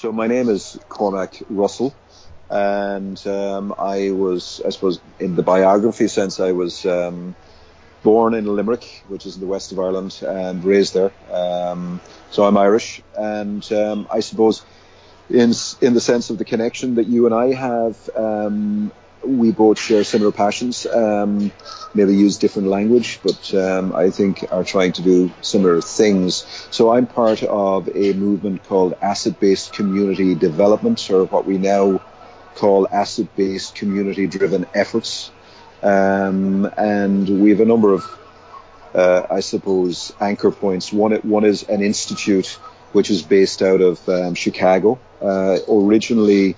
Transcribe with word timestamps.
So 0.00 0.10
my 0.12 0.28
name 0.28 0.48
is 0.48 0.78
Cormac 0.88 1.42
Russell, 1.50 1.94
and 2.48 3.20
um, 3.26 3.74
I 3.78 4.12
was, 4.12 4.62
I 4.64 4.70
suppose, 4.70 4.98
in 5.18 5.36
the 5.36 5.42
biography 5.42 6.08
sense, 6.08 6.40
I 6.40 6.52
was 6.52 6.86
um, 6.86 7.36
born 8.02 8.32
in 8.32 8.46
Limerick, 8.46 9.04
which 9.08 9.26
is 9.26 9.34
in 9.34 9.42
the 9.42 9.46
west 9.46 9.72
of 9.72 9.78
Ireland, 9.78 10.18
and 10.26 10.64
raised 10.64 10.94
there. 10.94 11.12
Um, 11.30 12.00
so 12.30 12.44
I'm 12.44 12.56
Irish, 12.56 13.02
and 13.14 13.70
um, 13.72 14.08
I 14.10 14.20
suppose 14.20 14.62
in 15.28 15.52
in 15.82 15.92
the 15.92 16.00
sense 16.00 16.30
of 16.30 16.38
the 16.38 16.46
connection 16.46 16.94
that 16.94 17.06
you 17.06 17.26
and 17.26 17.34
I 17.34 17.52
have, 17.52 18.08
um, 18.16 18.92
we 19.24 19.52
both 19.52 19.78
share 19.78 20.04
similar 20.04 20.32
passions. 20.32 20.86
Um, 20.86 21.52
maybe 21.94 22.16
use 22.16 22.38
different 22.38 22.68
language, 22.68 23.20
but 23.22 23.54
um, 23.54 23.94
I 23.94 24.10
think 24.10 24.44
are 24.50 24.64
trying 24.64 24.92
to 24.92 25.02
do 25.02 25.30
similar 25.40 25.80
things. 25.80 26.44
So 26.70 26.92
I'm 26.92 27.06
part 27.06 27.42
of 27.42 27.88
a 27.94 28.12
movement 28.12 28.64
called 28.64 28.94
asset-based 29.00 29.72
community 29.72 30.34
development, 30.34 31.10
or 31.10 31.24
what 31.24 31.46
we 31.46 31.58
now 31.58 32.00
call 32.54 32.86
asset-based 32.90 33.74
community-driven 33.74 34.66
efforts. 34.74 35.30
Um, 35.82 36.70
and 36.76 37.42
we 37.42 37.50
have 37.50 37.60
a 37.60 37.64
number 37.64 37.94
of, 37.94 38.18
uh, 38.94 39.26
I 39.30 39.40
suppose, 39.40 40.12
anchor 40.20 40.50
points. 40.50 40.92
One, 40.92 41.12
one 41.22 41.44
is 41.44 41.62
an 41.62 41.82
institute 41.82 42.58
which 42.92 43.10
is 43.10 43.22
based 43.22 43.62
out 43.62 43.80
of 43.80 44.08
um, 44.08 44.34
Chicago. 44.34 44.98
Uh, 45.22 45.58
originally, 45.68 46.56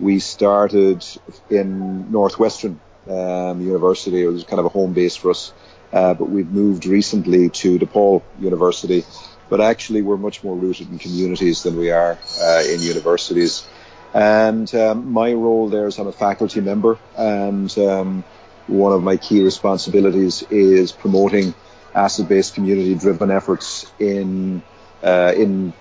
we 0.00 0.18
started 0.18 1.04
in 1.50 2.10
Northwestern 2.10 2.80
um, 3.08 3.60
University. 3.60 4.22
It 4.22 4.28
was 4.28 4.44
kind 4.44 4.60
of 4.60 4.66
a 4.66 4.70
home 4.70 4.92
base 4.92 5.16
for 5.16 5.30
us, 5.30 5.52
uh, 5.92 6.14
but 6.14 6.28
we've 6.28 6.50
moved 6.50 6.86
recently 6.86 7.50
to 7.50 7.78
DePaul 7.78 8.22
University. 8.40 9.04
But 9.50 9.60
actually, 9.60 10.02
we're 10.02 10.16
much 10.16 10.42
more 10.42 10.56
rooted 10.56 10.90
in 10.90 10.98
communities 10.98 11.62
than 11.62 11.76
we 11.76 11.90
are 11.90 12.18
uh, 12.40 12.62
in 12.66 12.80
universities. 12.80 13.66
And 14.14 14.72
um, 14.74 15.12
my 15.12 15.32
role 15.32 15.68
there 15.68 15.86
is 15.86 15.98
I'm 15.98 16.06
a 16.06 16.12
faculty 16.12 16.60
member, 16.60 16.98
and 17.16 17.76
um, 17.78 18.24
one 18.66 18.92
of 18.92 19.02
my 19.02 19.16
key 19.16 19.42
responsibilities 19.42 20.42
is 20.50 20.92
promoting 20.92 21.54
asset-based 21.94 22.54
community-driven 22.54 23.30
efforts 23.30 23.90
in 23.98 24.62
uh, 25.02 25.32
in 25.36 25.72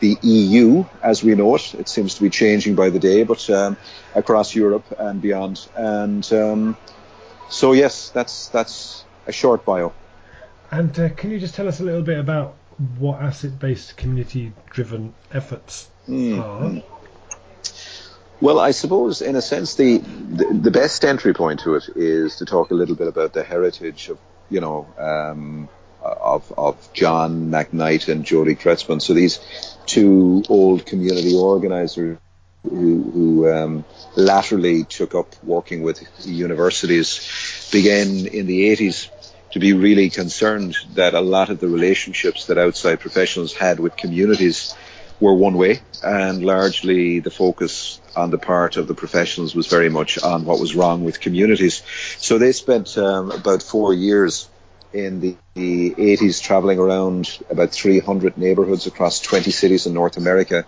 the 0.00 0.16
EU 0.22 0.84
as 1.02 1.22
we 1.22 1.34
know 1.34 1.54
it. 1.54 1.74
It 1.74 1.88
seems 1.88 2.14
to 2.16 2.22
be 2.22 2.30
changing 2.30 2.74
by 2.74 2.90
the 2.90 2.98
day, 2.98 3.24
but 3.24 3.48
um, 3.50 3.76
across 4.14 4.54
Europe 4.54 4.86
and 4.98 5.20
beyond. 5.20 5.66
And 5.76 6.30
um, 6.32 6.76
so, 7.48 7.72
yes, 7.72 8.10
that's 8.10 8.48
that's 8.48 9.04
a 9.26 9.32
short 9.32 9.64
bio. 9.64 9.92
And 10.70 10.98
uh, 10.98 11.08
can 11.10 11.30
you 11.30 11.38
just 11.38 11.54
tell 11.54 11.68
us 11.68 11.80
a 11.80 11.84
little 11.84 12.02
bit 12.02 12.18
about 12.18 12.54
what 12.98 13.20
asset-based 13.20 13.96
community-driven 13.96 15.14
efforts 15.32 15.88
mm. 16.06 16.38
are? 16.38 16.82
Well, 18.40 18.60
I 18.60 18.70
suppose, 18.70 19.20
in 19.20 19.34
a 19.34 19.42
sense, 19.42 19.74
the, 19.74 19.98
the, 19.98 20.60
the 20.62 20.70
best 20.70 21.04
entry 21.04 21.34
point 21.34 21.60
to 21.60 21.74
it 21.74 21.88
is 21.96 22.36
to 22.36 22.44
talk 22.44 22.70
a 22.70 22.74
little 22.74 22.94
bit 22.94 23.08
about 23.08 23.32
the 23.32 23.42
heritage 23.42 24.10
of, 24.10 24.18
you 24.48 24.60
know, 24.60 24.86
um, 24.96 25.68
of 26.20 26.52
of 26.56 26.92
John 26.92 27.50
McKnight 27.50 28.08
and 28.08 28.24
Jody 28.24 28.54
Kretzmann. 28.54 29.00
So 29.00 29.14
these 29.14 29.38
two 29.86 30.42
old 30.48 30.86
community 30.86 31.34
organisers 31.34 32.18
who, 32.62 33.02
who 33.02 33.50
um, 33.50 33.84
laterally 34.16 34.84
took 34.84 35.14
up 35.14 35.34
working 35.42 35.82
with 35.82 36.02
universities 36.26 37.68
began 37.72 38.26
in 38.26 38.46
the 38.46 38.74
80s 38.74 39.10
to 39.52 39.58
be 39.58 39.72
really 39.72 40.10
concerned 40.10 40.76
that 40.94 41.14
a 41.14 41.20
lot 41.20 41.48
of 41.48 41.60
the 41.60 41.68
relationships 41.68 42.46
that 42.46 42.58
outside 42.58 43.00
professionals 43.00 43.54
had 43.54 43.80
with 43.80 43.96
communities 43.96 44.74
were 45.20 45.34
one 45.34 45.56
way, 45.56 45.80
and 46.04 46.44
largely 46.44 47.20
the 47.20 47.30
focus 47.30 48.00
on 48.14 48.30
the 48.30 48.38
part 48.38 48.76
of 48.76 48.86
the 48.86 48.94
professionals 48.94 49.54
was 49.54 49.66
very 49.66 49.88
much 49.88 50.18
on 50.22 50.44
what 50.44 50.60
was 50.60 50.76
wrong 50.76 51.04
with 51.04 51.20
communities. 51.20 51.82
So 52.18 52.38
they 52.38 52.52
spent 52.52 52.96
um, 52.98 53.30
about 53.30 53.62
four 53.62 53.94
years 53.94 54.48
in 54.92 55.20
the, 55.20 55.36
the 55.54 55.90
80s 55.90 56.42
traveling 56.42 56.78
around 56.78 57.38
about 57.50 57.70
300 57.70 58.38
neighborhoods 58.38 58.86
across 58.86 59.20
20 59.20 59.50
cities 59.50 59.86
in 59.86 59.94
North 59.94 60.16
America, 60.16 60.66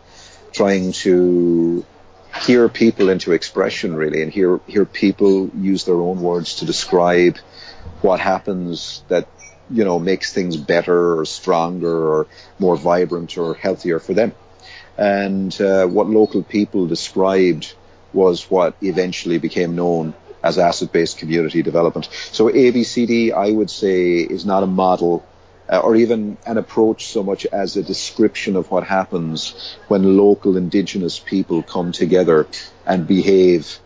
trying 0.52 0.92
to 0.92 1.84
hear 2.44 2.68
people 2.68 3.08
into 3.08 3.32
expression 3.32 3.94
really 3.94 4.22
and 4.22 4.32
hear 4.32 4.60
hear 4.66 4.84
people 4.84 5.48
use 5.48 5.84
their 5.84 5.96
own 5.96 6.20
words 6.20 6.56
to 6.56 6.64
describe 6.64 7.36
what 8.02 8.20
happens 8.20 9.02
that 9.08 9.26
you 9.68 9.84
know 9.84 9.98
makes 9.98 10.32
things 10.32 10.56
better 10.56 11.18
or 11.18 11.24
stronger 11.24 12.08
or 12.12 12.26
more 12.58 12.76
vibrant 12.76 13.36
or 13.36 13.54
healthier 13.54 13.98
for 13.98 14.14
them. 14.14 14.32
And 14.96 15.58
uh, 15.60 15.86
what 15.86 16.08
local 16.08 16.42
people 16.42 16.86
described 16.86 17.74
was 18.12 18.50
what 18.50 18.74
eventually 18.82 19.38
became 19.38 19.76
known 19.76 20.14
as 20.42 20.58
asset-based 20.58 21.18
community 21.18 21.62
development. 21.62 22.08
So 22.32 22.48
ABCD, 22.48 23.32
I 23.32 23.50
would 23.50 23.70
say, 23.70 24.18
is 24.18 24.44
not 24.44 24.62
a 24.62 24.66
model 24.66 25.26
uh, 25.70 25.78
or 25.78 25.94
even 25.94 26.36
an 26.46 26.58
approach 26.58 27.06
so 27.06 27.22
much 27.22 27.46
as 27.46 27.76
a 27.76 27.82
description 27.82 28.56
of 28.56 28.70
what 28.70 28.84
happens 28.84 29.76
when 29.88 30.16
local 30.16 30.56
indigenous 30.56 31.20
people 31.20 31.62
come 31.62 31.92
together 31.92 32.48
and 32.86 33.06
behave 33.06 33.78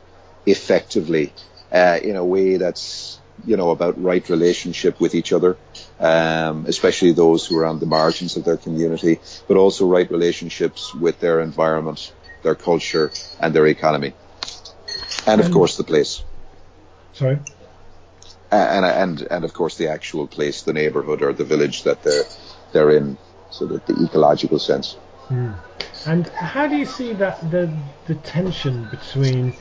effectively 0.47 1.33
uh, 1.71 1.99
in 2.03 2.17
a 2.17 2.25
way 2.25 2.57
that's 2.57 3.21
you 3.45 3.57
know 3.57 3.71
about 3.71 4.01
right 4.03 4.29
relationship 4.29 5.01
with 5.01 5.15
each 5.15 5.33
other, 5.33 5.57
um, 5.99 6.65
especially 6.67 7.13
those 7.13 7.47
who 7.47 7.59
are 7.59 7.67
on 7.67 7.81
the 7.81 7.87
margins 7.87 8.37
of 8.37 8.45
their 8.45 8.57
community, 8.57 9.21
but 9.49 9.57
also 9.57 9.87
right 9.87 10.11
relationships 10.11 10.95
with 10.95 11.21
their 11.21 11.41
environment, 11.41 12.13
their 12.43 12.55
culture, 12.55 13.11
and 13.41 13.55
their 13.55 13.67
economy, 13.67 14.15
and 15.27 15.41
of 15.41 15.51
course 15.51 15.77
the 15.77 15.85
place. 15.85 16.23
Sorry. 17.15 17.39
And 18.51 18.85
and 18.85 19.23
and 19.31 19.45
of 19.45 19.53
course 19.53 19.77
the 19.77 19.89
actual 19.89 20.27
place, 20.27 20.63
the 20.63 20.73
neighbourhood 20.73 21.23
or 21.23 21.33
the 21.33 21.45
village 21.45 21.85
that 21.85 22.03
they're 22.03 22.25
they're 22.73 22.91
in, 22.91 23.17
so 23.51 23.67
that 23.67 23.87
the 23.87 23.95
ecological 24.05 24.59
sense. 24.59 24.97
Mm. 25.29 25.55
And 26.07 26.27
how 26.29 26.67
do 26.67 26.77
you 26.77 26.87
see 26.87 27.15
that 27.15 27.51
the 27.51 27.73
the 28.07 28.15
tension 28.17 28.89
between 28.91 29.55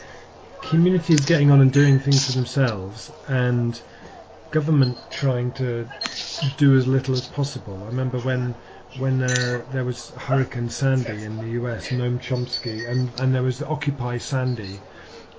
communities 0.61 1.21
getting 1.21 1.51
on 1.51 1.61
and 1.61 1.71
doing 1.71 1.99
things 1.99 2.25
for 2.25 2.33
themselves 2.33 3.11
and 3.27 3.79
government 4.51 4.97
trying 5.09 5.51
to 5.53 5.87
do 6.57 6.75
as 6.75 6.87
little 6.87 7.13
as 7.13 7.27
possible? 7.27 7.79
I 7.83 7.87
remember 7.87 8.19
when 8.19 8.55
when 8.97 9.23
uh, 9.23 9.61
there 9.71 9.83
was 9.83 10.09
Hurricane 10.11 10.69
Sandy 10.69 11.23
in 11.23 11.37
the 11.37 11.49
US, 11.61 11.89
Noam 11.89 12.19
Chomsky, 12.19 12.87
and, 12.89 13.09
and 13.19 13.33
there 13.33 13.41
was 13.41 13.61
Occupy 13.61 14.17
Sandy, 14.19 14.79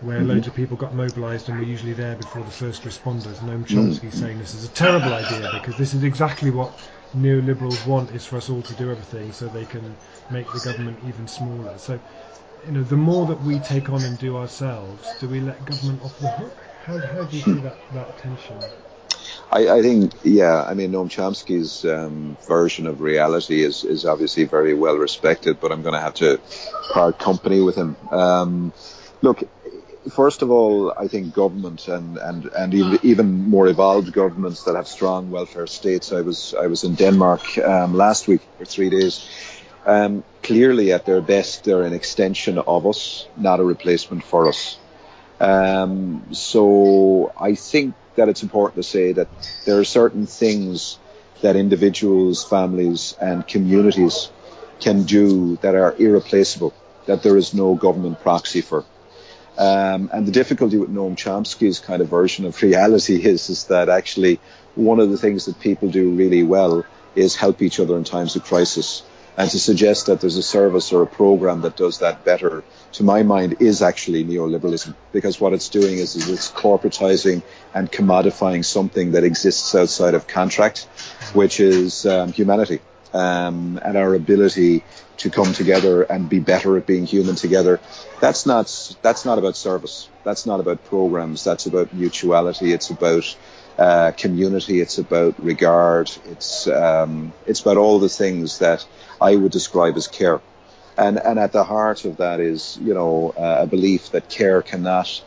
where 0.04 0.18
mm-hmm. 0.18 0.28
loads 0.28 0.46
of 0.46 0.54
people 0.54 0.76
got 0.76 0.94
mobilised 0.94 1.48
and 1.48 1.58
were 1.58 1.64
usually 1.64 1.92
there 1.92 2.16
before 2.16 2.42
the 2.42 2.50
first 2.50 2.82
responders. 2.82 3.36
Noam 3.38 3.66
Chomsky 3.66 4.10
mm. 4.10 4.12
saying 4.12 4.38
this 4.38 4.54
is 4.54 4.64
a 4.64 4.68
terrible 4.68 5.12
idea 5.12 5.50
because 5.54 5.76
this 5.76 5.94
is 5.94 6.02
exactly 6.02 6.50
what 6.50 6.78
neoliberals 7.16 7.86
want 7.86 8.10
is 8.10 8.26
for 8.26 8.36
us 8.36 8.50
all 8.50 8.62
to 8.62 8.74
do 8.74 8.90
everything 8.90 9.32
so 9.32 9.46
they 9.48 9.64
can 9.64 9.96
make 10.30 10.50
the 10.52 10.60
government 10.60 10.98
even 11.06 11.26
smaller. 11.26 11.78
So, 11.78 11.98
you 12.66 12.72
know, 12.72 12.82
the 12.82 12.96
more 12.96 13.26
that 13.26 13.40
we 13.42 13.58
take 13.60 13.88
on 13.88 14.02
and 14.02 14.18
do 14.18 14.36
ourselves, 14.36 15.08
do 15.20 15.28
we 15.28 15.40
let 15.40 15.64
government 15.64 16.02
off 16.02 16.18
the 16.18 16.28
hook? 16.28 16.56
How, 16.84 16.98
how 16.98 17.24
do 17.24 17.36
you 17.36 17.42
see 17.42 17.52
that, 17.60 17.76
that 17.94 18.18
tension? 18.18 18.58
I, 19.50 19.68
I 19.68 19.82
think, 19.82 20.12
yeah, 20.22 20.64
I 20.64 20.74
mean, 20.74 20.92
Noam 20.92 21.08
Chomsky's 21.08 21.84
um, 21.84 22.36
version 22.46 22.86
of 22.86 23.00
reality 23.00 23.62
is, 23.62 23.84
is 23.84 24.04
obviously 24.04 24.44
very 24.44 24.74
well 24.74 24.96
respected, 24.96 25.60
but 25.60 25.70
I'm 25.70 25.82
going 25.82 25.94
to 25.94 26.00
have 26.00 26.14
to 26.14 26.40
part 26.92 27.18
company 27.18 27.60
with 27.60 27.76
him. 27.76 27.96
Um, 28.10 28.72
look, 29.22 29.42
first 30.10 30.42
of 30.42 30.50
all, 30.50 30.92
I 30.96 31.08
think 31.08 31.34
government 31.34 31.88
and, 31.88 32.18
and, 32.18 32.46
and 32.46 32.74
even, 32.74 32.98
even 33.02 33.48
more 33.48 33.68
evolved 33.68 34.12
governments 34.12 34.64
that 34.64 34.76
have 34.76 34.88
strong 34.88 35.30
welfare 35.30 35.66
states. 35.66 36.12
I 36.12 36.20
was 36.20 36.54
I 36.54 36.66
was 36.66 36.84
in 36.84 36.94
Denmark 36.94 37.58
um, 37.58 37.94
last 37.94 38.28
week 38.28 38.42
for 38.58 38.64
three 38.64 38.90
days. 38.90 39.28
Um, 39.86 40.24
clearly, 40.42 40.92
at 40.92 41.04
their 41.04 41.20
best, 41.20 41.64
they're 41.64 41.82
an 41.82 41.92
extension 41.92 42.58
of 42.58 42.86
us, 42.86 43.26
not 43.36 43.60
a 43.60 43.64
replacement 43.64 44.24
for 44.24 44.48
us. 44.48 44.78
Um, 45.40 46.24
so 46.32 47.32
I 47.38 47.54
think 47.54 47.94
that 48.16 48.28
it's 48.28 48.42
important 48.42 48.76
to 48.76 48.82
say 48.82 49.12
that 49.12 49.28
there 49.66 49.78
are 49.78 49.84
certain 49.84 50.26
things 50.26 50.98
that 51.42 51.56
individuals, 51.56 52.44
families, 52.44 53.14
and 53.20 53.46
communities 53.46 54.30
can 54.80 55.02
do 55.02 55.56
that 55.56 55.74
are 55.74 55.94
irreplaceable, 55.98 56.72
that 57.06 57.22
there 57.22 57.36
is 57.36 57.52
no 57.52 57.74
government 57.74 58.20
proxy 58.20 58.60
for. 58.60 58.84
Um, 59.56 60.10
and 60.12 60.26
the 60.26 60.32
difficulty 60.32 60.76
with 60.76 60.92
Noam 60.92 61.16
Chomsky's 61.16 61.78
kind 61.78 62.02
of 62.02 62.08
version 62.08 62.44
of 62.44 62.60
reality 62.60 63.24
is, 63.24 63.48
is 63.50 63.64
that 63.66 63.88
actually 63.88 64.40
one 64.74 64.98
of 65.00 65.10
the 65.10 65.18
things 65.18 65.44
that 65.44 65.60
people 65.60 65.88
do 65.90 66.10
really 66.10 66.42
well 66.42 66.84
is 67.14 67.36
help 67.36 67.62
each 67.62 67.78
other 67.78 67.96
in 67.96 68.04
times 68.04 68.34
of 68.34 68.44
crisis. 68.44 69.04
And 69.36 69.50
to 69.50 69.58
suggest 69.58 70.06
that 70.06 70.20
there's 70.20 70.36
a 70.36 70.42
service 70.42 70.92
or 70.92 71.02
a 71.02 71.06
program 71.08 71.62
that 71.62 71.76
does 71.76 71.98
that 71.98 72.24
better, 72.24 72.62
to 72.92 73.02
my 73.02 73.24
mind, 73.24 73.56
is 73.60 73.82
actually 73.82 74.24
neoliberalism. 74.24 74.94
Because 75.12 75.40
what 75.40 75.52
it's 75.52 75.68
doing 75.68 75.98
is, 75.98 76.14
is 76.14 76.28
it's 76.28 76.50
corporatizing 76.50 77.42
and 77.74 77.90
commodifying 77.90 78.64
something 78.64 79.12
that 79.12 79.24
exists 79.24 79.74
outside 79.74 80.14
of 80.14 80.28
contract, 80.28 80.84
which 81.32 81.58
is 81.58 82.06
um, 82.06 82.32
humanity 82.32 82.80
um, 83.14 83.78
and 83.82 83.96
our 83.96 84.14
ability 84.14 84.82
to 85.18 85.30
come 85.30 85.52
together 85.52 86.02
and 86.02 86.28
be 86.28 86.40
better 86.40 86.76
at 86.76 86.86
being 86.86 87.06
human 87.06 87.36
together. 87.36 87.80
That's 88.20 88.44
not 88.44 88.66
that's 89.00 89.24
not 89.24 89.38
about 89.38 89.56
service. 89.56 90.08
That's 90.24 90.44
not 90.44 90.60
about 90.60 90.84
programs. 90.84 91.44
That's 91.44 91.66
about 91.66 91.94
mutuality. 91.94 92.72
It's 92.72 92.90
about 92.90 93.36
uh, 93.78 94.12
community. 94.16 94.80
It's 94.80 94.98
about 94.98 95.42
regard. 95.42 96.10
It's 96.26 96.66
um, 96.66 97.32
it's 97.46 97.60
about 97.60 97.76
all 97.76 98.00
the 98.00 98.08
things 98.08 98.58
that 98.58 98.84
I 99.20 99.36
would 99.36 99.52
describe 99.52 99.96
as 99.96 100.08
care. 100.08 100.40
And 100.98 101.18
and 101.18 101.38
at 101.38 101.52
the 101.52 101.64
heart 101.64 102.04
of 102.04 102.18
that 102.18 102.40
is 102.40 102.76
you 102.82 102.94
know 102.94 103.32
uh, 103.36 103.58
a 103.60 103.66
belief 103.66 104.10
that 104.10 104.28
care 104.28 104.62
cannot 104.62 105.22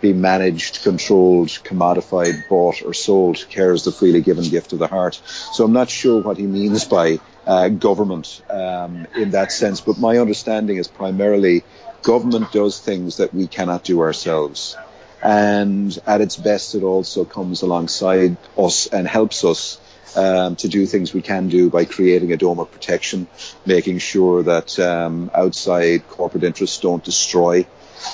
be 0.00 0.12
managed, 0.12 0.82
controlled, 0.82 1.48
commodified, 1.48 2.48
bought, 2.48 2.82
or 2.82 2.94
sold. 2.94 3.46
Care 3.50 3.72
is 3.72 3.84
the 3.84 3.92
freely 3.92 4.22
given 4.22 4.48
gift 4.48 4.72
of 4.72 4.78
the 4.78 4.86
heart. 4.86 5.20
So 5.52 5.64
I'm 5.64 5.74
not 5.74 5.90
sure 5.90 6.22
what 6.22 6.38
he 6.38 6.46
means 6.46 6.84
by 6.86 7.18
uh, 7.46 7.68
government 7.68 8.42
um, 8.50 9.06
in 9.16 9.30
that 9.30 9.52
sense, 9.52 9.80
but 9.80 9.98
my 9.98 10.18
understanding 10.18 10.76
is 10.76 10.88
primarily 10.88 11.64
government 12.02 12.52
does 12.52 12.78
things 12.78 13.18
that 13.18 13.34
we 13.34 13.46
cannot 13.46 13.84
do 13.84 14.00
ourselves. 14.00 14.76
And 15.22 15.96
at 16.06 16.20
its 16.20 16.36
best, 16.36 16.74
it 16.74 16.82
also 16.82 17.24
comes 17.24 17.62
alongside 17.62 18.36
us 18.56 18.86
and 18.86 19.06
helps 19.06 19.44
us 19.44 19.78
um, 20.16 20.56
to 20.56 20.68
do 20.68 20.86
things 20.86 21.12
we 21.12 21.22
can 21.22 21.48
do 21.48 21.70
by 21.70 21.84
creating 21.84 22.32
a 22.32 22.36
dome 22.36 22.58
of 22.58 22.70
protection, 22.72 23.28
making 23.66 23.98
sure 23.98 24.42
that 24.42 24.78
um, 24.78 25.30
outside 25.34 26.08
corporate 26.08 26.44
interests 26.44 26.80
don't 26.80 27.04
destroy 27.04 27.66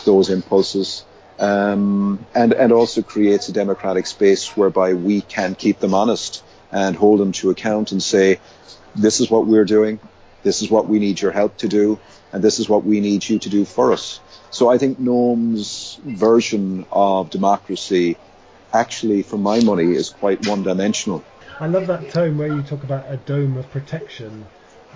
those 0.05 0.31
impulses 0.31 1.05
um, 1.39 2.25
and 2.35 2.53
and 2.55 2.73
also 2.73 3.03
creates 3.03 3.49
a 3.49 3.53
democratic 3.53 4.07
space 4.07 4.57
whereby 4.57 4.95
we 4.95 5.21
can 5.21 5.55
keep 5.55 5.79
them 5.79 5.95
honest 5.95 6.43
and 6.73 6.97
hold 6.97 7.21
them 7.21 7.33
to 7.33 7.51
account 7.51 7.93
and 7.93 8.03
say, 8.03 8.41
this 8.97 9.21
is 9.21 9.31
what 9.31 9.47
we're 9.47 9.65
doing, 9.65 10.01
this 10.43 10.63
is 10.63 10.71
what 10.71 10.89
we 10.89 10.99
need 10.99 11.21
your 11.21 11.33
help 11.33 11.57
to 11.59 11.69
do, 11.69 11.99
and 12.33 12.43
this 12.43 12.59
is 12.59 12.69
what 12.69 12.85
we 12.85 13.01
need 13.01 13.29
you 13.29 13.39
to 13.39 13.49
do 13.49 13.65
for 13.65 13.93
us. 13.93 14.21
So 14.51 14.69
I 14.69 14.79
think 14.79 14.99
Noam's 14.99 15.99
version 16.05 16.87
of 16.91 17.31
democracy, 17.31 18.17
actually, 18.73 19.23
for 19.23 19.39
my 19.39 19.61
money, 19.61 19.93
is 19.93 20.11
quite 20.11 20.47
one-dimensional. 20.47 21.25
I 21.59 21.67
love 21.67 21.87
that 21.87 22.11
tone 22.11 22.39
where 22.39 22.49
you 22.49 22.63
talk 22.63 22.85
about 22.85 23.11
a 23.11 23.17
dome 23.17 23.57
of 23.57 23.71
protection 23.71 24.47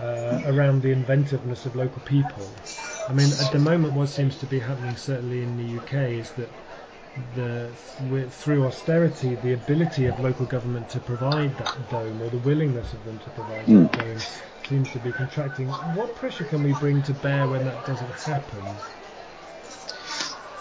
uh, 0.00 0.42
around 0.46 0.82
the 0.82 0.92
inventiveness 0.92 1.66
of 1.66 1.76
local 1.76 2.00
people. 2.02 2.46
I 3.08 3.12
mean, 3.12 3.30
at 3.40 3.52
the 3.52 3.58
moment, 3.58 3.94
what 3.94 4.08
seems 4.08 4.38
to 4.38 4.46
be 4.46 4.58
happening, 4.58 4.96
certainly 4.96 5.42
in 5.42 5.56
the 5.56 5.78
UK, 5.78 6.10
is 6.10 6.30
that 6.32 6.48
the 7.34 7.70
through 8.30 8.66
austerity, 8.66 9.34
the 9.36 9.54
ability 9.54 10.06
of 10.06 10.18
local 10.20 10.46
government 10.46 10.88
to 10.90 11.00
provide 11.00 11.56
that 11.58 11.90
dome, 11.90 12.20
or 12.22 12.30
the 12.30 12.38
willingness 12.38 12.92
of 12.92 13.04
them 13.04 13.18
to 13.18 13.30
provide 13.30 13.66
mm. 13.66 13.90
that 13.90 13.98
dome, 13.98 14.18
seems 14.68 14.90
to 14.92 14.98
be 15.00 15.12
contracting. 15.12 15.68
What 15.68 16.14
pressure 16.14 16.44
can 16.44 16.62
we 16.62 16.72
bring 16.74 17.02
to 17.02 17.12
bear 17.14 17.48
when 17.48 17.64
that 17.64 17.86
doesn't 17.86 18.10
happen? 18.12 18.62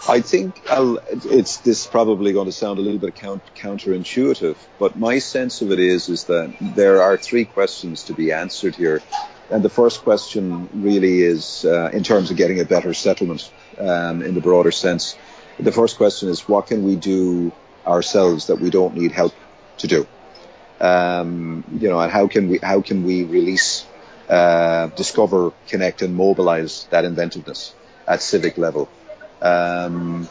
I 0.08 0.20
think 0.20 0.62
I'll, 0.68 0.98
it's 1.08 1.58
this 1.58 1.82
is 1.82 1.86
probably 1.86 2.32
going 2.32 2.46
to 2.46 2.52
sound 2.52 2.78
a 2.78 2.82
little 2.82 2.98
bit 2.98 3.14
count, 3.14 3.42
counterintuitive, 3.54 4.56
but 4.78 4.98
my 4.98 5.18
sense 5.18 5.60
of 5.62 5.70
it 5.70 5.78
is 5.78 6.08
is 6.08 6.24
that 6.24 6.54
there 6.60 7.02
are 7.02 7.16
three 7.16 7.44
questions 7.44 8.04
to 8.04 8.14
be 8.14 8.32
answered 8.32 8.74
here, 8.74 9.02
and 9.50 9.62
the 9.62 9.68
first 9.68 10.02
question 10.02 10.68
really 10.72 11.20
is 11.20 11.64
uh, 11.64 11.90
in 11.92 12.02
terms 12.02 12.30
of 12.30 12.36
getting 12.36 12.60
a 12.60 12.64
better 12.64 12.94
settlement 12.94 13.52
um, 13.78 14.22
in 14.22 14.34
the 14.34 14.40
broader 14.40 14.72
sense. 14.72 15.16
The 15.62 15.72
first 15.72 15.96
question 15.96 16.28
is 16.28 16.48
what 16.48 16.66
can 16.68 16.84
we 16.84 16.96
do 16.96 17.52
ourselves 17.86 18.46
that 18.46 18.60
we 18.60 18.70
don't 18.70 18.94
need 18.94 19.12
help 19.12 19.34
to 19.78 19.86
do, 19.86 20.06
um, 20.80 21.64
you 21.78 21.88
know, 21.88 22.00
and 22.00 22.10
how 22.10 22.28
can 22.28 22.48
we 22.48 22.58
how 22.58 22.80
can 22.80 23.04
we 23.04 23.24
release, 23.24 23.86
uh, 24.28 24.86
discover, 24.88 25.52
connect, 25.68 26.02
and 26.02 26.14
mobilize 26.14 26.86
that 26.90 27.04
inventiveness 27.04 27.74
at 28.06 28.22
civic 28.22 28.56
level. 28.56 28.88
Um, 29.42 30.28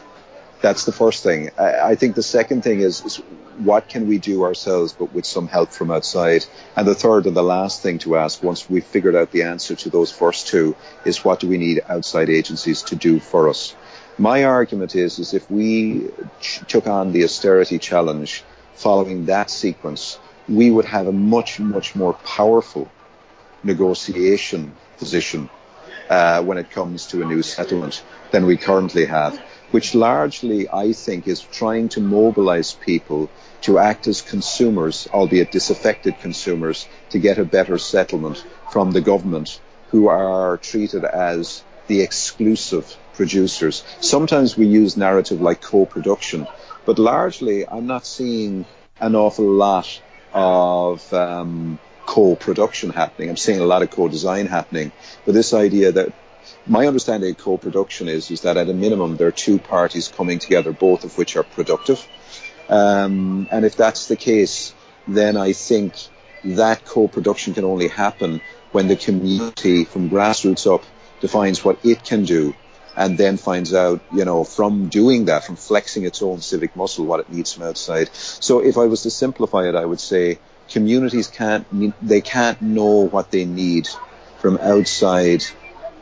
that's 0.60 0.84
the 0.84 0.92
first 0.92 1.22
thing. 1.22 1.50
I, 1.58 1.92
I 1.92 1.94
think 1.94 2.14
the 2.14 2.22
second 2.22 2.62
thing 2.62 2.80
is, 2.80 3.04
is, 3.04 3.16
what 3.58 3.88
can 3.88 4.08
we 4.08 4.18
do 4.18 4.42
ourselves, 4.44 4.92
but 4.92 5.12
with 5.12 5.26
some 5.26 5.46
help 5.46 5.70
from 5.70 5.90
outside. 5.90 6.44
And 6.76 6.86
the 6.86 6.94
third 6.94 7.26
and 7.26 7.36
the 7.36 7.42
last 7.42 7.82
thing 7.82 7.98
to 8.00 8.16
ask, 8.16 8.42
once 8.42 8.68
we've 8.70 8.84
figured 8.84 9.14
out 9.14 9.32
the 9.32 9.42
answer 9.42 9.74
to 9.76 9.90
those 9.90 10.10
first 10.10 10.48
two, 10.48 10.76
is 11.04 11.24
what 11.24 11.40
do 11.40 11.48
we 11.48 11.58
need 11.58 11.82
outside 11.88 12.30
agencies 12.30 12.82
to 12.84 12.96
do 12.96 13.20
for 13.20 13.48
us? 13.48 13.74
My 14.20 14.44
argument 14.44 14.94
is, 14.96 15.18
is 15.18 15.32
if 15.32 15.50
we 15.50 16.10
ch- 16.42 16.60
took 16.68 16.86
on 16.86 17.12
the 17.12 17.24
austerity 17.24 17.78
challenge 17.78 18.44
following 18.74 19.24
that 19.24 19.48
sequence, 19.48 20.18
we 20.46 20.70
would 20.70 20.84
have 20.84 21.06
a 21.06 21.12
much, 21.12 21.58
much 21.58 21.96
more 21.96 22.12
powerful 22.12 22.90
negotiation 23.64 24.74
position 24.98 25.48
uh, 26.10 26.42
when 26.42 26.58
it 26.58 26.70
comes 26.70 27.06
to 27.06 27.22
a 27.22 27.24
new 27.24 27.40
settlement 27.40 28.02
than 28.30 28.44
we 28.44 28.58
currently 28.58 29.06
have, 29.06 29.38
which 29.70 29.94
largely, 29.94 30.68
I 30.68 30.92
think, 30.92 31.26
is 31.26 31.40
trying 31.40 31.88
to 31.94 32.02
mobilize 32.02 32.74
people 32.74 33.30
to 33.62 33.78
act 33.78 34.06
as 34.06 34.20
consumers, 34.20 35.08
albeit 35.14 35.50
disaffected 35.50 36.20
consumers, 36.20 36.86
to 37.08 37.18
get 37.18 37.38
a 37.38 37.44
better 37.46 37.78
settlement 37.78 38.44
from 38.70 38.90
the 38.90 39.00
government, 39.00 39.58
who 39.92 40.08
are 40.08 40.58
treated 40.58 41.04
as 41.06 41.64
the 41.86 42.02
exclusive 42.02 42.98
producers. 43.20 43.84
Sometimes 44.00 44.56
we 44.56 44.66
use 44.66 44.96
narrative 44.96 45.42
like 45.42 45.60
co-production, 45.60 46.46
but 46.86 46.98
largely 46.98 47.68
I'm 47.68 47.86
not 47.86 48.06
seeing 48.06 48.64
an 48.98 49.14
awful 49.14 49.44
lot 49.44 50.00
of 50.32 51.12
um, 51.12 51.78
co-production 52.06 52.88
happening. 52.88 53.28
I'm 53.28 53.36
seeing 53.36 53.60
a 53.60 53.66
lot 53.66 53.82
of 53.82 53.90
co-design 53.90 54.46
happening, 54.46 54.90
but 55.26 55.34
this 55.34 55.52
idea 55.52 55.92
that 55.92 56.14
my 56.66 56.86
understanding 56.86 57.32
of 57.32 57.36
co-production 57.36 58.08
is 58.08 58.30
is 58.30 58.40
that 58.46 58.56
at 58.56 58.70
a 58.70 58.72
minimum 58.72 59.18
there 59.18 59.28
are 59.28 59.42
two 59.46 59.58
parties 59.58 60.08
coming 60.08 60.38
together, 60.38 60.72
both 60.72 61.04
of 61.04 61.18
which 61.18 61.36
are 61.36 61.42
productive. 61.42 62.00
Um, 62.70 63.48
and 63.52 63.66
if 63.66 63.76
that's 63.76 64.08
the 64.08 64.16
case, 64.16 64.72
then 65.06 65.36
I 65.36 65.52
think 65.52 65.92
that 66.62 66.86
co-production 66.86 67.52
can 67.52 67.66
only 67.66 67.88
happen 67.88 68.40
when 68.72 68.88
the 68.88 68.96
community 68.96 69.84
from 69.84 70.08
grassroots 70.08 70.66
up 70.74 70.84
defines 71.20 71.62
what 71.62 71.84
it 71.84 72.02
can 72.02 72.24
do 72.24 72.54
and 72.96 73.16
then 73.16 73.36
finds 73.36 73.72
out, 73.72 74.00
you 74.12 74.24
know, 74.24 74.44
from 74.44 74.88
doing 74.88 75.26
that, 75.26 75.44
from 75.44 75.56
flexing 75.56 76.04
its 76.04 76.22
own 76.22 76.40
civic 76.40 76.74
muscle, 76.76 77.06
what 77.06 77.20
it 77.20 77.30
needs 77.30 77.52
from 77.52 77.64
outside. 77.64 78.08
So 78.14 78.60
if 78.60 78.76
I 78.76 78.86
was 78.86 79.02
to 79.02 79.10
simplify 79.10 79.68
it, 79.68 79.74
I 79.74 79.84
would 79.84 80.00
say 80.00 80.38
communities 80.68 81.28
can't, 81.28 81.66
they 82.02 82.20
can't 82.20 82.60
know 82.60 83.08
what 83.08 83.30
they 83.30 83.44
need 83.44 83.88
from 84.38 84.58
outside 84.58 85.42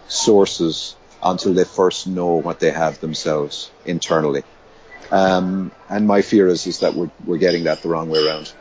sources 0.09 0.95
until 1.23 1.55
they 1.55 1.65
first 1.65 2.07
know 2.07 2.37
what 2.37 2.61
they 2.61 2.71
have 2.71 3.01
themselves 3.01 3.71
internally. 3.85 4.45
Um, 5.11 5.73
and 5.89 6.07
my 6.07 6.23
fear 6.23 6.49
is, 6.49 6.67
is 6.67 6.81
that 6.81 6.95
we're, 6.95 7.11
we're 7.25 7.39
getting 7.39 7.65
that 7.65 7.83
the 7.83 7.89
wrong 7.89 8.09
way 8.09 8.25
around. 8.25 8.53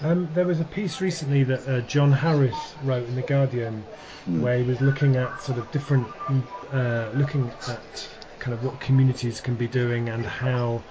Um, 0.00 0.28
there 0.34 0.46
was 0.46 0.60
a 0.60 0.64
piece 0.64 1.00
recently 1.00 1.42
that 1.44 1.68
uh, 1.68 1.80
John 1.82 2.12
Harris 2.12 2.56
wrote 2.84 3.08
in 3.08 3.16
the 3.16 3.22
Guardian, 3.22 3.84
mm. 4.28 4.40
where 4.40 4.58
he 4.58 4.64
was 4.64 4.80
looking 4.80 5.16
at 5.16 5.42
sort 5.42 5.58
of 5.58 5.70
different, 5.72 6.06
uh, 6.72 7.10
looking 7.14 7.50
at 7.68 8.08
kind 8.38 8.54
of 8.54 8.64
what 8.64 8.78
communities 8.80 9.40
can 9.40 9.56
be 9.56 9.66
doing 9.66 10.08
and 10.08 10.24
how 10.24 10.82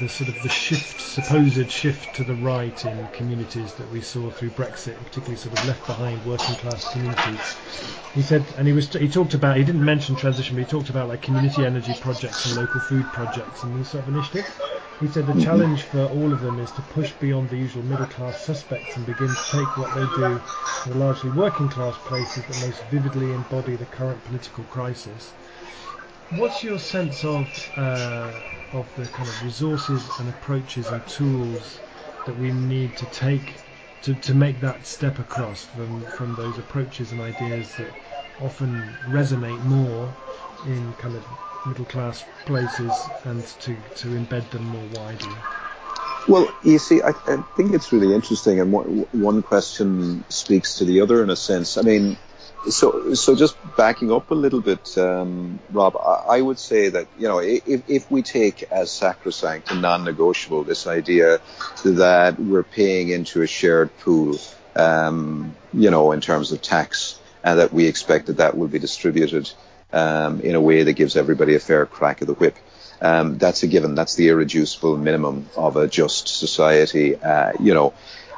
the 0.00 0.08
sort 0.08 0.28
of 0.28 0.40
the 0.42 0.48
shift, 0.48 1.00
supposed 1.00 1.70
shift 1.70 2.14
to 2.14 2.24
the 2.24 2.34
right 2.34 2.84
in 2.84 3.08
communities 3.08 3.74
that 3.74 3.90
we 3.90 4.00
saw 4.00 4.30
through 4.30 4.50
Brexit, 4.50 4.96
particularly 4.96 5.36
sort 5.36 5.58
of 5.58 5.66
left 5.66 5.86
behind 5.86 6.24
working 6.24 6.54
class 6.56 6.92
communities. 6.92 7.56
He 8.14 8.22
said, 8.22 8.44
and 8.56 8.66
he 8.66 8.72
was 8.72 8.92
he 8.92 9.08
talked 9.08 9.34
about 9.34 9.56
he 9.56 9.64
didn't 9.64 9.84
mention 9.84 10.16
transition, 10.16 10.54
but 10.56 10.64
he 10.64 10.70
talked 10.70 10.90
about 10.90 11.08
like 11.08 11.22
community 11.22 11.64
energy 11.64 11.94
projects 12.00 12.46
and 12.46 12.56
local 12.56 12.80
food 12.80 13.06
projects 13.06 13.62
and 13.62 13.76
these 13.76 13.88
sort 13.88 14.06
of 14.06 14.14
initiatives. 14.14 14.50
He 14.96 15.08
said 15.08 15.26
the 15.26 15.34
challenge 15.34 15.82
for 15.82 16.04
all 16.04 16.32
of 16.32 16.38
them 16.38 16.60
is 16.60 16.70
to 16.70 16.80
push 16.80 17.14
beyond 17.18 17.48
the 17.50 17.56
usual 17.56 17.82
middle 17.82 18.06
class 18.06 18.38
suspects 18.38 18.96
and 18.96 19.04
begin 19.04 19.34
to 19.34 19.44
take 19.44 19.76
what 19.76 19.92
they 19.92 20.06
do 20.06 20.40
to 20.78 20.88
the 20.88 20.96
largely 20.96 21.30
working 21.30 21.68
class 21.68 21.98
places 21.98 22.44
that 22.46 22.54
most 22.56 22.84
vividly 22.84 23.32
embody 23.32 23.74
the 23.74 23.86
current 23.86 24.22
political 24.22 24.62
crisis. 24.62 25.34
What's 26.28 26.62
your 26.62 26.78
sense 26.78 27.24
of 27.24 27.72
uh, 27.76 28.42
of 28.70 28.94
the 28.94 29.08
kind 29.08 29.28
of 29.28 29.42
resources 29.42 30.12
and 30.16 30.28
approaches 30.28 30.92
and 30.92 31.04
tools 31.04 31.80
that 32.24 32.34
we 32.36 32.52
need 32.52 32.94
to 32.98 33.06
take 33.06 33.62
to, 34.02 34.14
to 34.14 34.32
make 34.32 34.60
that 34.60 34.86
step 34.86 35.18
across 35.18 35.64
from, 35.64 36.06
from 36.06 36.36
those 36.36 36.56
approaches 36.56 37.10
and 37.10 37.20
ideas 37.20 37.74
that 37.76 37.94
often 38.38 38.96
resonate 39.04 39.62
more 39.62 40.14
in 40.62 40.94
kind 40.94 41.16
of 41.16 41.26
middle 41.66 41.84
class 41.84 42.24
places 42.46 42.92
and 43.24 43.44
to, 43.60 43.76
to 43.96 44.08
embed 44.08 44.48
them 44.50 44.64
more 44.64 44.86
widely? 44.94 45.34
Well, 46.26 46.48
you 46.62 46.78
see, 46.78 47.02
I, 47.02 47.10
I 47.10 47.44
think 47.56 47.74
it's 47.74 47.92
really 47.92 48.14
interesting, 48.14 48.58
and 48.60 48.72
one, 48.72 49.06
one 49.12 49.42
question 49.42 50.24
speaks 50.30 50.78
to 50.78 50.84
the 50.84 51.02
other 51.02 51.22
in 51.22 51.28
a 51.28 51.36
sense. 51.36 51.76
I 51.76 51.82
mean, 51.82 52.16
so, 52.70 53.12
so 53.12 53.34
just 53.34 53.56
backing 53.76 54.10
up 54.10 54.30
a 54.30 54.34
little 54.34 54.62
bit, 54.62 54.96
um, 54.96 55.58
Rob, 55.70 55.96
I, 55.96 56.36
I, 56.36 56.40
would 56.40 56.58
say 56.58 56.88
that 56.88 57.08
you 57.18 57.28
know 57.28 57.40
if, 57.40 57.82
if 57.88 58.10
we 58.10 58.22
take 58.22 58.62
as 58.64 58.90
sacrosanct 58.90 59.70
and 59.70 59.82
non-negotiable 59.82 60.64
this 60.64 60.86
idea 60.86 61.40
that 61.84 62.40
we're 62.40 62.62
paying 62.62 63.10
into 63.10 63.42
a 63.42 63.46
shared 63.46 63.96
pool, 63.98 64.38
um, 64.76 65.54
you 65.74 65.90
know, 65.90 66.12
in 66.12 66.22
terms 66.22 66.52
of 66.52 66.62
tax, 66.62 67.18
and 67.42 67.58
that 67.58 67.72
we 67.72 67.86
expect 67.86 68.26
that 68.26 68.38
that 68.38 68.56
will 68.56 68.68
be 68.68 68.78
distributed 68.78 69.50
um, 69.94 70.40
in 70.40 70.54
a 70.54 70.60
way 70.60 70.82
that 70.82 70.92
gives 70.94 71.16
everybody 71.16 71.54
a 71.54 71.60
fair 71.60 71.86
crack 71.86 72.20
of 72.20 72.26
the 72.26 72.34
whip. 72.34 72.56
Um, 73.00 73.38
that's 73.38 73.62
a 73.62 73.66
given. 73.66 73.94
That's 73.94 74.14
the 74.14 74.28
irreducible 74.28 74.96
minimum 74.96 75.48
of 75.56 75.76
a 75.76 75.86
just 75.86 76.28
society. 76.28 77.16
Uh, 77.16 77.52
you 77.60 77.74
know, 77.74 77.94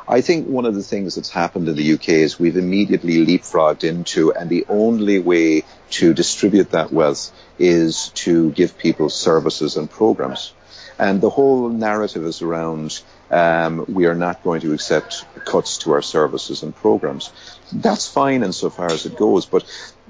I 0.09 0.21
think 0.21 0.49
one 0.49 0.67
of 0.67 0.75
the 0.75 0.83
things 0.83 1.17
that's 1.17 1.31
happened 1.31 1.69
in 1.69 1.77
the 1.77 1.95
UK 1.95 2.11
is 2.11 2.39
we've 2.39 2.57
immediately 2.57 3.27
leapfrogged 3.27 3.85
into, 3.85 4.33
and 4.33 4.49
the 4.49 4.67
only 4.69 5.19
way 5.19 5.65
to 5.91 6.15
distribute 6.15 6.71
that 6.71 6.93
wealth 6.93 7.33
is 7.59 8.11
to 8.11 8.51
give 8.53 8.79
people 8.79 9.09
services 9.09 9.77
and 9.77 9.91
programs. 9.91 10.53
And 10.99 11.21
the 11.21 11.31
whole 11.31 11.69
narrative 11.69 12.25
is 12.25 12.41
around 12.41 13.01
um, 13.31 13.85
we 13.89 14.07
are 14.07 14.15
not 14.15 14.43
going 14.43 14.61
to 14.61 14.73
accept 14.73 15.25
cuts 15.45 15.79
to 15.79 15.93
our 15.93 16.03
services 16.03 16.63
and 16.63 16.75
programs. 16.75 17.33
That's 17.73 18.07
fine 18.07 18.43
insofar 18.43 18.91
as 18.93 19.07
it 19.07 19.17
goes, 19.17 19.47
but 19.47 19.65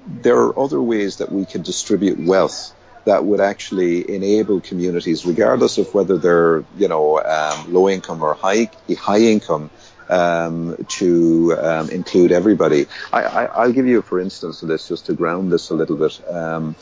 there 0.06 0.36
are 0.36 0.58
other 0.58 0.80
ways 0.80 1.16
that 1.16 1.32
we 1.32 1.44
can 1.44 1.62
distribute 1.62 2.18
wealth 2.18 2.72
that 3.04 3.24
would 3.24 3.40
actually 3.40 4.10
enable 4.14 4.60
communities, 4.60 5.24
regardless 5.24 5.78
of 5.78 5.92
whether 5.94 6.18
they're 6.18 6.64
you 6.76 6.88
know 6.88 7.20
um, 7.22 7.72
low 7.72 7.88
income 7.88 8.22
or 8.22 8.34
high 8.34 8.70
high 8.98 9.20
income, 9.20 9.70
um, 10.08 10.76
to 10.88 11.56
um, 11.58 11.90
include 11.90 12.32
everybody. 12.32 12.86
I, 13.12 13.66
will 13.66 13.72
give 13.72 13.86
you, 13.86 14.02
for 14.02 14.20
instance, 14.20 14.60
this 14.60 14.88
just 14.88 15.06
to 15.06 15.14
ground 15.14 15.52
this 15.52 15.70
a 15.70 15.74
little 15.74 15.96
bit. 15.96 16.20
Um, 16.28 16.76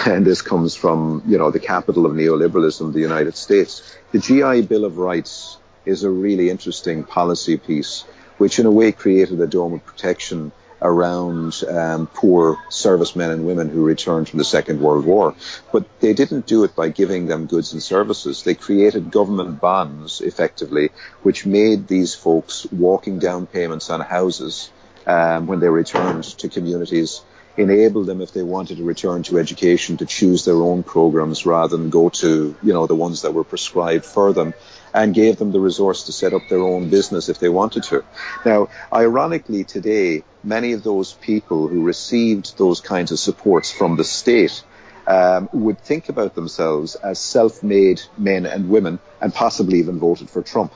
and 0.06 0.24
this 0.24 0.40
comes 0.40 0.74
from, 0.74 1.22
you 1.26 1.36
know, 1.36 1.50
the 1.50 1.60
capital 1.60 2.06
of 2.06 2.12
neoliberalism, 2.12 2.92
the 2.92 3.00
United 3.00 3.36
States. 3.36 3.96
The 4.12 4.18
GI 4.18 4.62
Bill 4.62 4.86
of 4.86 4.96
Rights 4.96 5.58
is 5.84 6.02
a 6.02 6.10
really 6.10 6.48
interesting 6.48 7.04
policy 7.04 7.58
piece, 7.58 8.04
which 8.38 8.58
in 8.58 8.66
a 8.66 8.70
way 8.70 8.92
created 8.92 9.40
a 9.40 9.46
dome 9.46 9.74
of 9.74 9.84
protection 9.84 10.52
around 10.82 11.62
um, 11.68 12.08
poor 12.08 12.58
servicemen 12.68 13.30
and 13.30 13.46
women 13.46 13.68
who 13.68 13.84
returned 13.84 14.28
from 14.28 14.38
the 14.38 14.44
Second 14.44 14.80
World 14.80 15.06
War. 15.06 15.34
But 15.72 15.86
they 16.00 16.12
didn't 16.12 16.46
do 16.46 16.64
it 16.64 16.74
by 16.74 16.88
giving 16.88 17.26
them 17.26 17.46
goods 17.46 17.72
and 17.72 17.82
services. 17.82 18.42
They 18.42 18.54
created 18.54 19.10
government 19.10 19.60
bonds, 19.60 20.20
effectively, 20.20 20.90
which 21.22 21.46
made 21.46 21.86
these 21.86 22.14
folks 22.14 22.66
walking 22.72 23.18
down 23.18 23.46
payments 23.46 23.88
on 23.90 24.00
houses 24.00 24.70
um, 25.06 25.46
when 25.46 25.60
they 25.60 25.68
returned 25.68 26.24
to 26.24 26.48
communities 26.48 27.22
enable 27.56 28.04
them 28.04 28.20
if 28.22 28.32
they 28.32 28.42
wanted 28.42 28.78
to 28.78 28.84
return 28.84 29.22
to 29.22 29.38
education 29.38 29.98
to 29.98 30.06
choose 30.06 30.44
their 30.44 30.56
own 30.56 30.82
programs 30.82 31.44
rather 31.44 31.76
than 31.76 31.90
go 31.90 32.08
to 32.08 32.56
you 32.62 32.72
know 32.72 32.86
the 32.86 32.94
ones 32.94 33.22
that 33.22 33.34
were 33.34 33.44
prescribed 33.44 34.04
for 34.04 34.32
them 34.32 34.54
and 34.94 35.14
gave 35.14 35.36
them 35.36 35.52
the 35.52 35.60
resource 35.60 36.04
to 36.04 36.12
set 36.12 36.32
up 36.32 36.48
their 36.48 36.60
own 36.60 36.88
business 36.90 37.28
if 37.28 37.38
they 37.38 37.48
wanted 37.48 37.82
to. 37.84 38.04
Now, 38.44 38.68
ironically 38.92 39.64
today, 39.64 40.24
many 40.44 40.72
of 40.72 40.82
those 40.82 41.12
people 41.14 41.68
who 41.68 41.82
received 41.84 42.58
those 42.58 42.80
kinds 42.80 43.12
of 43.12 43.18
supports 43.18 43.70
from 43.70 43.96
the 43.96 44.04
state 44.04 44.62
um, 45.06 45.48
would 45.52 45.80
think 45.80 46.08
about 46.08 46.34
themselves 46.34 46.94
as 46.94 47.18
self-made 47.18 48.02
men 48.16 48.46
and 48.46 48.68
women 48.68 48.98
and 49.20 49.34
possibly 49.34 49.78
even 49.78 49.98
voted 49.98 50.30
for 50.30 50.42
Trump 50.42 50.72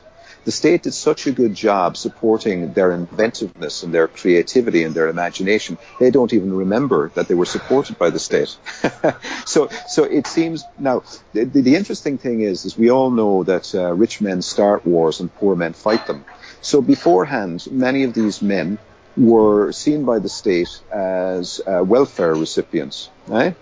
the 0.46 0.52
state 0.52 0.84
did 0.84 0.94
such 0.94 1.26
a 1.26 1.32
good 1.32 1.56
job 1.56 1.96
supporting 1.96 2.72
their 2.72 2.92
inventiveness 2.92 3.82
and 3.82 3.92
their 3.92 4.06
creativity 4.06 4.84
and 4.84 4.94
their 4.94 5.08
imagination, 5.08 5.76
they 5.98 6.12
don't 6.12 6.32
even 6.32 6.56
remember 6.56 7.10
that 7.16 7.26
they 7.26 7.34
were 7.34 7.44
supported 7.44 7.98
by 7.98 8.10
the 8.10 8.20
state. 8.20 8.56
so, 9.44 9.68
so 9.88 10.04
it 10.04 10.28
seems 10.28 10.62
now 10.78 11.02
the, 11.32 11.42
the, 11.44 11.74
interesting 11.74 12.16
thing 12.16 12.42
is, 12.42 12.64
is 12.64 12.78
we 12.78 12.92
all 12.92 13.10
know 13.10 13.42
that 13.42 13.74
uh, 13.74 13.92
rich 13.92 14.20
men 14.20 14.40
start 14.40 14.86
wars 14.86 15.18
and 15.18 15.34
poor 15.34 15.56
men 15.56 15.72
fight 15.72 16.06
them. 16.06 16.24
So 16.62 16.80
beforehand, 16.80 17.66
many 17.72 18.04
of 18.04 18.14
these 18.14 18.40
men 18.40 18.78
were 19.16 19.72
seen 19.72 20.04
by 20.04 20.20
the 20.20 20.28
state 20.28 20.80
as 20.92 21.60
uh, 21.66 21.82
welfare 21.82 22.36
recipients. 22.36 23.10
Right? 23.26 23.56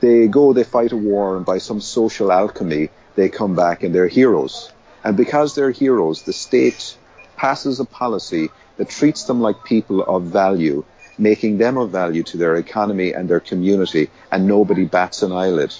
They 0.00 0.26
go, 0.26 0.52
they 0.52 0.64
fight 0.64 0.90
a 0.90 0.96
war, 0.96 1.36
and 1.36 1.46
by 1.46 1.58
some 1.58 1.80
social 1.80 2.32
alchemy, 2.32 2.90
they 3.14 3.28
come 3.28 3.54
back 3.54 3.84
and 3.84 3.94
they're 3.94 4.08
heroes. 4.08 4.72
And 5.04 5.16
because 5.16 5.54
they're 5.54 5.70
heroes, 5.70 6.22
the 6.22 6.32
state 6.32 6.96
passes 7.36 7.78
a 7.78 7.84
policy 7.84 8.48
that 8.78 8.88
treats 8.88 9.24
them 9.24 9.40
like 9.40 9.64
people 9.64 10.02
of 10.02 10.24
value, 10.24 10.84
making 11.18 11.58
them 11.58 11.76
of 11.76 11.90
value 11.90 12.22
to 12.22 12.38
their 12.38 12.56
economy 12.56 13.12
and 13.12 13.28
their 13.28 13.40
community, 13.40 14.10
and 14.32 14.46
nobody 14.46 14.84
bats 14.86 15.22
an 15.22 15.30
eyelid. 15.32 15.74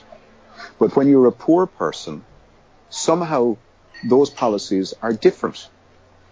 But 0.79 0.95
when 0.95 1.09
you're 1.09 1.27
a 1.27 1.33
poor 1.33 1.67
person, 1.67 2.25
somehow 2.91 3.57
those 4.09 4.31
policies 4.31 4.95
are 5.01 5.13
different. 5.13 5.69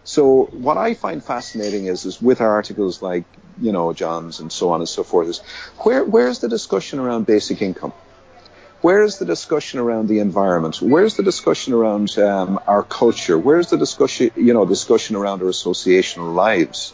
So 0.05 0.45
what 0.47 0.77
I 0.77 0.95
find 0.95 1.25
fascinating 1.25 1.87
is, 1.87 2.05
is 2.05 2.21
with 2.21 2.41
articles 2.41 3.03
like, 3.03 3.25
you 3.61 3.73
know, 3.73 3.93
John's 3.93 4.41
and 4.41 4.53
so 4.53 4.71
on 4.71 4.81
and 4.81 4.89
so 4.89 5.05
forth, 5.05 5.29
is 5.29 5.39
where, 5.79 6.05
where's 6.05 6.41
the 6.41 6.49
discussion 6.49 6.99
around 6.99 7.27
basic 7.27 7.63
income? 7.63 7.93
Where's 8.83 9.19
the 9.19 9.25
discussion 9.25 9.79
around 9.79 10.09
the 10.09 10.19
environment? 10.19 10.83
Where's 10.83 11.15
the 11.15 11.23
discussion 11.23 11.73
around 11.73 12.19
um, 12.19 12.59
our 12.67 12.83
culture? 12.83 13.39
Where's 13.39 13.71
the 13.71 13.77
discussion, 13.77 14.33
you 14.35 14.53
know, 14.53 14.67
discussion 14.67 15.15
around 15.15 15.41
our 15.41 15.51
associational 15.51 16.35
lives? 16.35 16.93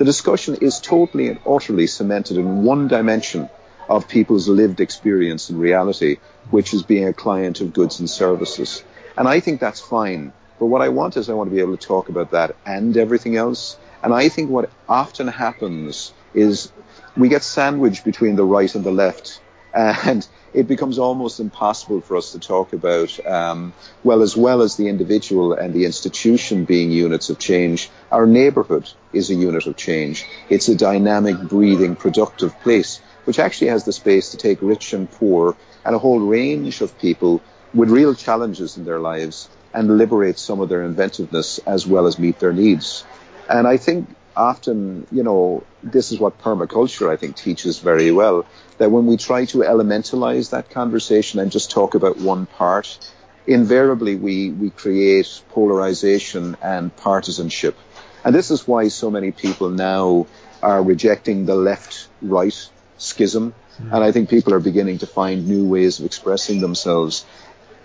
The 0.00 0.04
discussion 0.04 0.56
is 0.56 0.80
totally 0.80 1.28
and 1.28 1.38
utterly 1.46 1.86
cemented 1.86 2.38
in 2.38 2.64
one 2.64 2.88
dimension 2.88 3.48
of 3.88 4.08
people's 4.08 4.48
lived 4.48 4.80
experience 4.80 5.48
and 5.48 5.60
reality, 5.60 6.16
which 6.50 6.74
is 6.74 6.82
being 6.82 7.06
a 7.06 7.12
client 7.12 7.60
of 7.60 7.72
goods 7.72 8.00
and 8.00 8.10
services. 8.10 8.82
And 9.16 9.28
I 9.28 9.38
think 9.38 9.60
that's 9.60 9.80
fine. 9.80 10.32
But 10.58 10.66
what 10.66 10.82
I 10.82 10.88
want 10.88 11.16
is 11.16 11.30
I 11.30 11.34
want 11.34 11.50
to 11.50 11.54
be 11.54 11.62
able 11.62 11.76
to 11.76 11.86
talk 11.86 12.08
about 12.08 12.32
that 12.32 12.56
and 12.66 12.96
everything 12.96 13.36
else. 13.36 13.76
And 14.02 14.12
I 14.12 14.28
think 14.28 14.50
what 14.50 14.70
often 14.88 15.28
happens 15.28 16.12
is 16.34 16.72
we 17.16 17.28
get 17.28 17.44
sandwiched 17.44 18.04
between 18.04 18.34
the 18.34 18.44
right 18.44 18.74
and 18.74 18.82
the 18.82 18.90
left. 18.90 19.40
And 19.78 20.26
it 20.54 20.66
becomes 20.66 20.98
almost 20.98 21.38
impossible 21.38 22.00
for 22.00 22.16
us 22.16 22.32
to 22.32 22.40
talk 22.40 22.72
about, 22.72 23.24
um, 23.24 23.72
well, 24.02 24.22
as 24.22 24.36
well 24.36 24.62
as 24.62 24.74
the 24.74 24.88
individual 24.88 25.52
and 25.52 25.72
the 25.72 25.84
institution 25.84 26.64
being 26.64 26.90
units 26.90 27.30
of 27.30 27.38
change, 27.38 27.88
our 28.10 28.26
neighbourhood 28.26 28.90
is 29.12 29.30
a 29.30 29.36
unit 29.36 29.68
of 29.68 29.76
change. 29.76 30.26
It's 30.50 30.68
a 30.68 30.74
dynamic, 30.74 31.38
breathing, 31.38 31.94
productive 31.94 32.58
place, 32.60 33.00
which 33.24 33.38
actually 33.38 33.68
has 33.68 33.84
the 33.84 33.92
space 33.92 34.30
to 34.30 34.36
take 34.36 34.60
rich 34.62 34.92
and 34.94 35.08
poor 35.08 35.56
and 35.84 35.94
a 35.94 35.98
whole 36.00 36.18
range 36.18 36.80
of 36.80 36.98
people 36.98 37.40
with 37.72 37.88
real 37.88 38.16
challenges 38.16 38.76
in 38.78 38.84
their 38.84 38.98
lives 38.98 39.48
and 39.72 39.96
liberate 39.96 40.40
some 40.40 40.60
of 40.60 40.68
their 40.68 40.82
inventiveness 40.82 41.58
as 41.66 41.86
well 41.86 42.08
as 42.08 42.18
meet 42.18 42.40
their 42.40 42.52
needs. 42.52 43.04
And 43.48 43.64
I 43.68 43.76
think 43.76 44.08
often, 44.38 45.06
you 45.10 45.22
know, 45.22 45.64
this 45.82 46.12
is 46.12 46.18
what 46.18 46.40
permaculture, 46.40 47.10
I 47.10 47.16
think, 47.16 47.36
teaches 47.36 47.78
very 47.80 48.10
well, 48.12 48.46
that 48.78 48.90
when 48.90 49.06
we 49.06 49.16
try 49.16 49.44
to 49.46 49.58
elementalize 49.58 50.50
that 50.50 50.70
conversation 50.70 51.40
and 51.40 51.50
just 51.50 51.70
talk 51.70 51.94
about 51.94 52.16
one 52.16 52.46
part, 52.46 52.98
invariably 53.46 54.14
we, 54.14 54.50
we 54.50 54.70
create 54.70 55.42
polarization 55.50 56.56
and 56.62 56.94
partisanship. 56.96 57.76
And 58.24 58.34
this 58.34 58.50
is 58.50 58.66
why 58.66 58.88
so 58.88 59.10
many 59.10 59.32
people 59.32 59.70
now 59.70 60.26
are 60.62 60.82
rejecting 60.82 61.46
the 61.46 61.54
left-right 61.54 62.70
schism. 62.98 63.54
Mm. 63.80 63.92
And 63.94 64.04
I 64.04 64.12
think 64.12 64.28
people 64.28 64.54
are 64.54 64.60
beginning 64.60 64.98
to 64.98 65.06
find 65.06 65.48
new 65.48 65.66
ways 65.66 65.98
of 65.98 66.06
expressing 66.06 66.60
themselves 66.60 67.24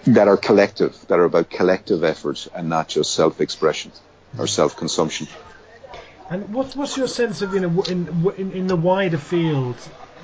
that 0.05 0.27
are 0.27 0.37
collective, 0.37 0.97
that 1.07 1.19
are 1.19 1.23
about 1.23 1.49
collective 1.49 2.03
effort 2.03 2.47
and 2.53 2.67
not 2.67 2.89
just 2.89 3.13
self-expression 3.13 3.91
or 4.37 4.47
self-consumption. 4.47 5.27
And 6.33 6.51
what's 6.51 6.75
what's 6.75 6.97
your 6.97 7.07
sense 7.07 7.43
of 7.43 7.53
you 7.53 7.59
know 7.59 7.83
in 7.83 8.07
in, 8.37 8.51
in 8.53 8.65
the 8.65 8.75
wider 8.75 9.19
field 9.19 9.75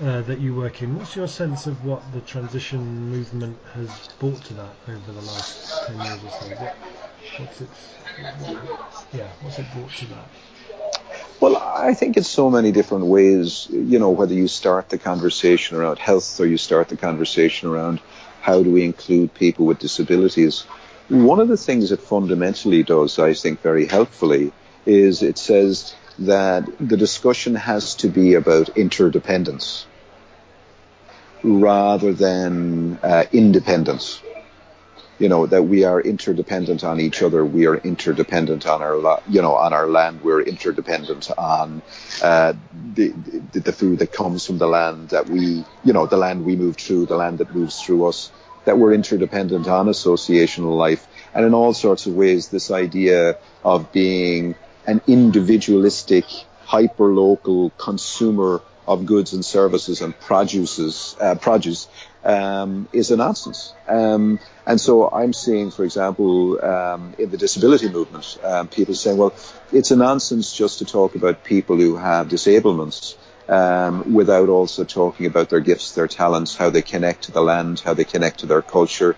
uh, 0.02 0.22
that 0.22 0.40
you 0.40 0.56
work 0.56 0.82
in? 0.82 0.98
What's 0.98 1.16
your 1.16 1.28
sense 1.28 1.68
of 1.68 1.86
what 1.86 2.02
the 2.14 2.22
transition 2.22 3.12
movement 3.12 3.56
has 3.76 4.10
brought 4.18 4.44
to 4.46 4.56
that 4.56 4.74
over 4.88 5.12
the 5.12 5.22
last 5.22 5.86
ten 5.86 5.98
years 5.98 6.24
or 6.24 6.32
so? 6.32 6.48
What, 6.56 6.76
what's 7.38 7.62
what, 7.62 9.06
yeah? 9.14 9.28
What's 9.42 9.60
it 9.60 9.68
brought 9.72 9.92
to 9.92 10.06
that? 10.08 10.28
Well, 11.42 11.58
I 11.58 11.94
think 11.94 12.18
it's 12.18 12.28
so 12.28 12.50
many 12.50 12.72
different 12.72 13.06
ways. 13.06 13.68
You 13.70 14.00
know, 14.00 14.10
whether 14.10 14.34
you 14.34 14.48
start 14.48 14.90
the 14.90 14.98
conversation 14.98 15.78
around 15.78 16.00
health 16.00 16.40
or 16.40 16.48
you 16.48 16.58
start 16.58 16.90
the 16.90 16.98
conversation 16.98 17.70
around 17.70 18.02
how 18.42 18.64
do 18.64 18.72
we 18.72 18.84
include 18.84 19.36
people 19.36 19.68
with 19.68 19.78
disabilities. 19.78 20.62
One 21.10 21.40
of 21.40 21.50
the 21.50 21.58
things 21.58 21.92
it 21.92 22.02
fundamentally 22.02 22.82
does, 22.82 23.20
I 23.20 23.36
think, 23.36 23.62
very 23.62 23.86
helpfully, 23.86 24.52
is 24.90 25.22
it 25.22 25.38
says 25.38 25.94
that 26.20 26.66
the 26.80 26.98
discussion 26.98 27.56
has 27.56 27.96
to 27.96 28.10
be 28.10 28.34
about 28.34 28.70
interdependence 28.78 29.86
rather 31.44 32.12
than 32.14 32.98
uh, 33.04 33.24
independence. 33.32 34.22
You 35.20 35.28
know 35.30 35.46
that 35.48 35.64
we 35.64 35.84
are 35.84 36.00
interdependent 36.00 36.84
on 36.84 37.00
each 37.02 37.22
other. 37.22 37.46
We 37.46 37.68
are 37.68 37.76
interdependent 37.76 38.66
on 38.66 38.82
our, 38.82 39.22
you 39.30 39.42
know, 39.42 39.56
on 39.56 39.74
our 39.74 39.88
land. 39.88 40.22
We're 40.24 40.42
interdependent 40.42 41.30
on 41.38 41.82
uh, 42.24 42.54
the, 42.94 43.10
the, 43.52 43.60
the 43.60 43.74
food 43.74 44.00
that 44.00 44.14
comes 44.14 44.46
from 44.46 44.58
the 44.58 44.68
land 44.68 45.10
that 45.10 45.28
we, 45.28 45.66
you 45.84 45.94
know, 45.94 46.06
the 46.06 46.18
land 46.18 46.46
we 46.46 46.56
move 46.56 46.78
through, 46.78 47.06
the 47.08 47.18
land 47.18 47.40
that 47.40 47.54
moves 47.54 47.82
through 47.82 48.08
us. 48.08 48.32
That 48.66 48.78
we're 48.78 48.94
interdependent 48.94 49.68
on 49.68 49.88
associational 49.88 50.78
life, 50.78 51.08
and 51.34 51.46
in 51.46 51.54
all 51.54 51.74
sorts 51.74 52.06
of 52.06 52.14
ways, 52.14 52.50
this 52.50 52.72
idea 52.72 53.38
of 53.64 53.92
being 53.92 54.56
an 54.86 55.02
individualistic, 55.08 56.26
hyper-local 56.66 57.72
consumer 57.72 58.62
of 58.88 59.06
goods 59.06 59.34
and 59.34 59.46
services 59.46 60.02
and 60.02 60.20
produces, 60.20 61.16
uh, 61.22 61.36
produce 61.36 61.88
um, 62.24 62.88
is 62.92 63.12
a 63.12 63.18
nonsense. 63.18 63.74
Um, 63.88 64.40
and 64.66 64.82
so 64.82 65.10
I'm 65.10 65.32
seeing, 65.32 65.70
for 65.70 65.84
example, 65.84 66.60
um, 66.64 67.14
in 67.20 67.30
the 67.30 67.38
disability 67.38 67.90
movement, 67.90 68.38
um, 68.44 68.68
people 68.68 68.96
saying, 68.96 69.18
well, 69.18 69.34
it's 69.72 69.92
a 69.92 69.96
nonsense 69.96 70.52
just 70.52 70.80
to 70.80 70.86
talk 70.86 71.16
about 71.16 71.44
people 71.44 71.78
who 71.78 71.98
have 71.98 72.30
disablements 72.30 73.16
um, 73.48 74.14
without 74.14 74.50
also 74.50 74.84
talking 74.84 75.26
about 75.28 75.50
their 75.50 75.60
gifts, 75.60 75.94
their 75.94 76.08
talents, 76.08 76.56
how 76.56 76.70
they 76.70 76.82
connect 76.82 77.26
to 77.26 77.32
the 77.32 77.42
land, 77.42 77.80
how 77.80 77.94
they 77.94 78.06
connect 78.06 78.40
to 78.40 78.46
their 78.48 78.62
culture, 78.62 79.16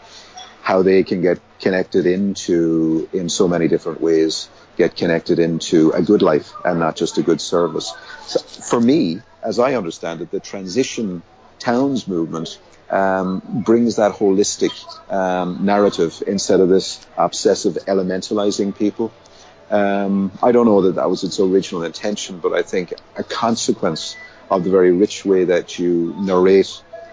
how 0.62 0.84
they 0.84 1.04
can 1.04 1.22
get 1.22 1.40
connected 1.60 2.06
into, 2.06 3.10
in 3.14 3.30
so 3.30 3.48
many 3.48 3.68
different 3.68 4.02
ways, 4.02 4.50
get 4.84 4.96
connected 4.96 5.38
into 5.38 5.92
a 5.92 6.02
good 6.02 6.22
life 6.22 6.50
and 6.66 6.80
not 6.80 6.96
just 6.96 7.18
a 7.18 7.24
good 7.30 7.42
service. 7.42 7.94
So 8.26 8.40
for 8.40 8.80
me, 8.82 9.22
as 9.44 9.60
I 9.60 9.76
understand 9.76 10.22
it, 10.22 10.32
the 10.32 10.40
transition 10.40 11.22
towns 11.60 12.08
movement 12.08 12.58
um, 12.90 13.42
brings 13.66 13.98
that 13.98 14.12
holistic 14.14 14.74
um, 15.12 15.66
narrative 15.66 16.24
instead 16.26 16.60
of 16.60 16.70
this 16.70 16.88
obsessive 17.16 17.76
elementalizing 17.94 18.76
people. 18.76 19.12
Um, 19.70 20.32
I 20.42 20.52
don't 20.52 20.66
know 20.66 20.82
that 20.82 20.96
that 20.96 21.10
was 21.10 21.24
its 21.24 21.40
original 21.40 21.84
intention, 21.84 22.40
but 22.40 22.54
I 22.54 22.64
think 22.64 22.94
a 23.16 23.24
consequence 23.24 24.18
of 24.50 24.64
the 24.64 24.72
very 24.72 24.92
rich 24.92 25.24
way 25.26 25.46
that 25.46 25.80
you 25.80 26.14
narrate 26.18 26.72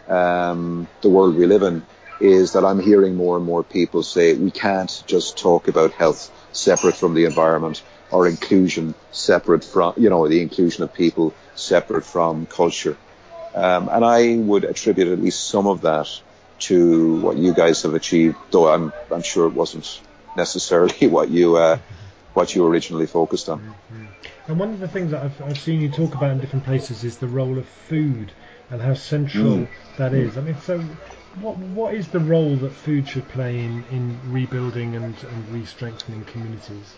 um, 0.08 0.88
the 1.02 1.10
world 1.10 1.36
we 1.36 1.46
live 1.46 1.62
in 1.62 1.84
is 2.20 2.54
that 2.54 2.64
I'm 2.64 2.80
hearing 2.80 3.14
more 3.14 3.36
and 3.36 3.46
more 3.46 3.62
people 3.62 4.02
say 4.02 4.34
we 4.34 4.50
can't 4.50 4.92
just 5.06 5.38
talk 5.38 5.68
about 5.68 5.92
health 5.92 6.32
separate 6.58 6.96
from 6.96 7.14
the 7.14 7.24
environment 7.24 7.82
or 8.10 8.26
inclusion 8.26 8.94
separate 9.12 9.64
from, 9.64 9.94
you 9.96 10.10
know, 10.10 10.26
the 10.28 10.40
inclusion 10.42 10.82
of 10.82 10.92
people 10.92 11.34
separate 11.54 12.04
from 12.04 12.46
culture. 12.46 12.96
Um, 13.54 13.88
and 13.88 14.04
I 14.04 14.36
would 14.36 14.64
attribute 14.64 15.08
at 15.08 15.20
least 15.20 15.48
some 15.48 15.66
of 15.66 15.82
that 15.82 16.08
to 16.60 17.20
what 17.20 17.36
you 17.36 17.54
guys 17.54 17.82
have 17.82 17.94
achieved, 17.94 18.36
though 18.50 18.68
I'm, 18.68 18.92
I'm 19.10 19.22
sure 19.22 19.46
it 19.46 19.54
wasn't 19.54 20.00
necessarily 20.36 21.06
what 21.16 21.30
you, 21.30 21.56
uh, 21.56 21.78
what 22.34 22.54
you 22.54 22.66
originally 22.66 23.06
focused 23.06 23.48
on. 23.48 23.60
Mm-hmm. 23.60 24.06
And 24.48 24.58
one 24.58 24.70
of 24.70 24.80
the 24.80 24.88
things 24.88 25.10
that 25.10 25.22
I've, 25.22 25.42
I've 25.42 25.58
seen 25.58 25.80
you 25.80 25.90
talk 25.90 26.14
about 26.14 26.30
in 26.30 26.40
different 26.40 26.64
places 26.64 27.04
is 27.04 27.18
the 27.18 27.28
role 27.28 27.58
of 27.58 27.66
food 27.66 28.32
and 28.70 28.80
how 28.80 28.94
central 28.94 29.44
mm. 29.44 29.68
that 29.98 30.14
is. 30.14 30.38
I 30.38 30.40
mean, 30.40 30.56
so 30.62 30.82
what 31.40 31.58
what 31.58 31.94
is 31.94 32.08
the 32.08 32.20
role 32.20 32.56
that 32.56 32.72
food 32.72 33.08
should 33.08 33.28
play 33.28 33.58
in, 33.58 33.84
in 33.90 34.18
rebuilding 34.32 34.96
and, 34.96 35.14
and 35.22 35.48
re-strengthening 35.50 36.24
communities? 36.24 36.94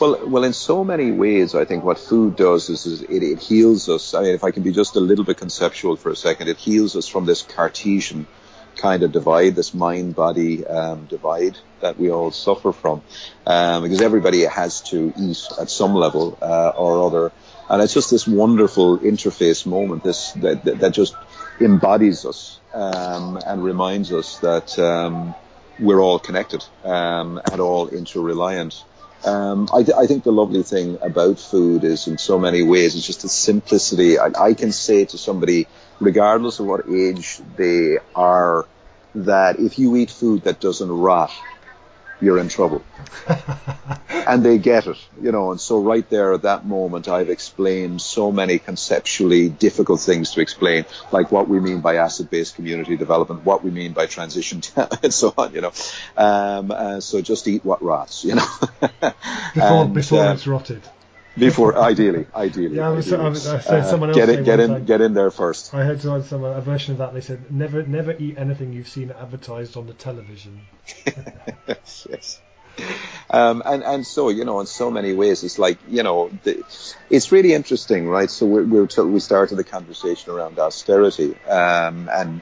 Well, 0.00 0.26
well, 0.26 0.44
in 0.44 0.54
so 0.54 0.82
many 0.82 1.10
ways, 1.10 1.54
I 1.54 1.66
think 1.66 1.84
what 1.84 1.98
food 1.98 2.34
does 2.34 2.70
is, 2.70 2.86
is 2.86 3.02
it, 3.02 3.22
it, 3.22 3.38
heals 3.38 3.88
us. 3.90 4.14
I 4.14 4.22
mean, 4.22 4.34
if 4.34 4.44
I 4.44 4.50
can 4.50 4.62
be 4.62 4.72
just 4.72 4.96
a 4.96 5.00
little 5.00 5.26
bit 5.26 5.36
conceptual 5.36 5.96
for 5.96 6.10
a 6.10 6.16
second, 6.16 6.48
it 6.48 6.56
heals 6.56 6.96
us 6.96 7.06
from 7.06 7.26
this 7.26 7.42
Cartesian 7.42 8.26
kind 8.76 9.02
of 9.02 9.12
divide, 9.12 9.56
this 9.56 9.74
mind-body 9.74 10.66
um, 10.66 11.04
divide 11.04 11.58
that 11.80 11.98
we 11.98 12.10
all 12.10 12.30
suffer 12.30 12.72
from, 12.72 13.02
um, 13.46 13.82
because 13.82 14.00
everybody 14.00 14.44
has 14.44 14.80
to 14.82 15.12
eat 15.18 15.46
at 15.60 15.68
some 15.68 15.94
level 15.94 16.38
uh, 16.40 16.70
or 16.70 17.06
other, 17.06 17.32
and 17.68 17.82
it's 17.82 17.92
just 17.92 18.10
this 18.10 18.26
wonderful 18.26 19.00
interface 19.00 19.66
moment, 19.66 20.02
this 20.02 20.32
that, 20.32 20.64
that, 20.64 20.78
that 20.78 20.92
just 20.92 21.14
embodies 21.60 22.24
us 22.24 22.59
um, 22.74 23.38
and 23.46 23.62
reminds 23.62 24.12
us 24.12 24.38
that 24.38 24.78
um, 24.78 25.34
we're 25.78 26.00
all 26.00 26.18
connected 26.18 26.64
um, 26.84 27.40
and 27.50 27.60
all 27.60 27.88
interreliant. 27.88 28.82
Um, 29.24 29.68
I, 29.74 29.82
th- 29.82 29.96
I, 29.96 30.06
think 30.06 30.24
the 30.24 30.32
lovely 30.32 30.62
thing 30.62 30.96
about 31.02 31.38
food 31.38 31.84
is, 31.84 32.06
in 32.06 32.16
so 32.16 32.38
many 32.38 32.62
ways, 32.62 32.96
it's 32.96 33.06
just 33.06 33.22
the 33.22 33.28
simplicity. 33.28 34.18
I, 34.18 34.30
I 34.38 34.54
can 34.54 34.72
say 34.72 35.04
to 35.04 35.18
somebody, 35.18 35.66
regardless 36.00 36.58
of 36.58 36.66
what 36.66 36.88
age 36.88 37.38
they 37.56 37.98
are, 38.14 38.66
that 39.14 39.58
if 39.58 39.78
you 39.78 39.96
eat 39.96 40.10
food 40.10 40.44
that 40.44 40.60
doesn't 40.60 40.90
rot, 40.90 41.30
you're 42.20 42.38
in 42.38 42.48
trouble. 42.48 42.82
and 44.08 44.44
they 44.44 44.58
get 44.58 44.86
it, 44.86 44.96
you 45.20 45.32
know, 45.32 45.50
and 45.50 45.60
so 45.60 45.80
right 45.80 46.08
there 46.10 46.32
at 46.32 46.42
that 46.42 46.66
moment, 46.66 47.08
I've 47.08 47.30
explained 47.30 48.00
so 48.00 48.30
many 48.30 48.58
conceptually 48.58 49.48
difficult 49.48 50.00
things 50.00 50.32
to 50.32 50.40
explain, 50.40 50.84
like 51.10 51.32
what 51.32 51.48
we 51.48 51.60
mean 51.60 51.80
by 51.80 51.96
asset-based 51.96 52.54
community 52.54 52.96
development, 52.96 53.44
what 53.44 53.64
we 53.64 53.70
mean 53.70 53.92
by 53.92 54.06
transition, 54.06 54.62
and 55.02 55.12
so 55.12 55.34
on, 55.36 55.54
you 55.54 55.62
know. 55.62 55.72
Um, 56.16 56.70
uh, 56.70 57.00
so 57.00 57.20
just 57.20 57.48
eat 57.48 57.64
what 57.64 57.82
rots, 57.82 58.24
you 58.24 58.36
know. 58.36 58.46
before 58.80 59.84
and, 59.84 59.94
before 59.94 60.24
uh, 60.24 60.34
it's 60.34 60.46
rotted. 60.46 60.82
Before, 61.38 61.78
ideally, 61.78 62.26
ideally. 62.34 62.76
Yeah, 62.76 62.88
I, 62.88 62.90
was, 62.90 63.06
ideally. 63.06 63.24
I, 63.24 63.28
was, 63.28 63.46
I 63.46 63.60
said 63.60 63.80
uh, 63.80 63.84
someone 63.84 64.10
else. 64.10 64.16
Get 64.16 64.28
in, 64.30 64.44
get 64.44 64.60
in, 64.60 64.70
time, 64.70 64.84
get 64.84 65.00
in 65.00 65.14
there 65.14 65.30
first. 65.30 65.72
I 65.72 65.84
heard 65.84 66.00
someone, 66.00 66.24
someone 66.24 66.56
a 66.56 66.60
version 66.60 66.92
of 66.92 66.98
that. 66.98 67.14
They 67.14 67.20
said, 67.20 67.50
"Never, 67.50 67.84
never 67.84 68.12
eat 68.18 68.36
anything 68.36 68.72
you've 68.72 68.88
seen 68.88 69.12
advertised 69.12 69.76
on 69.76 69.86
the 69.86 69.94
television." 69.94 70.62
yes. 71.66 72.40
Um, 73.28 73.62
and 73.64 73.84
and 73.84 74.06
so 74.06 74.28
you 74.28 74.44
know, 74.44 74.60
in 74.60 74.66
so 74.66 74.90
many 74.90 75.12
ways, 75.12 75.44
it's 75.44 75.58
like 75.58 75.78
you 75.88 76.02
know, 76.02 76.30
the, 76.42 76.64
it's 77.08 77.30
really 77.30 77.54
interesting, 77.54 78.08
right? 78.08 78.30
So 78.30 78.46
we 78.46 78.64
we 78.64 78.86
t- 78.86 79.02
we 79.02 79.20
started 79.20 79.56
the 79.56 79.64
conversation 79.64 80.32
around 80.32 80.58
austerity, 80.58 81.36
um, 81.46 82.10
and 82.12 82.40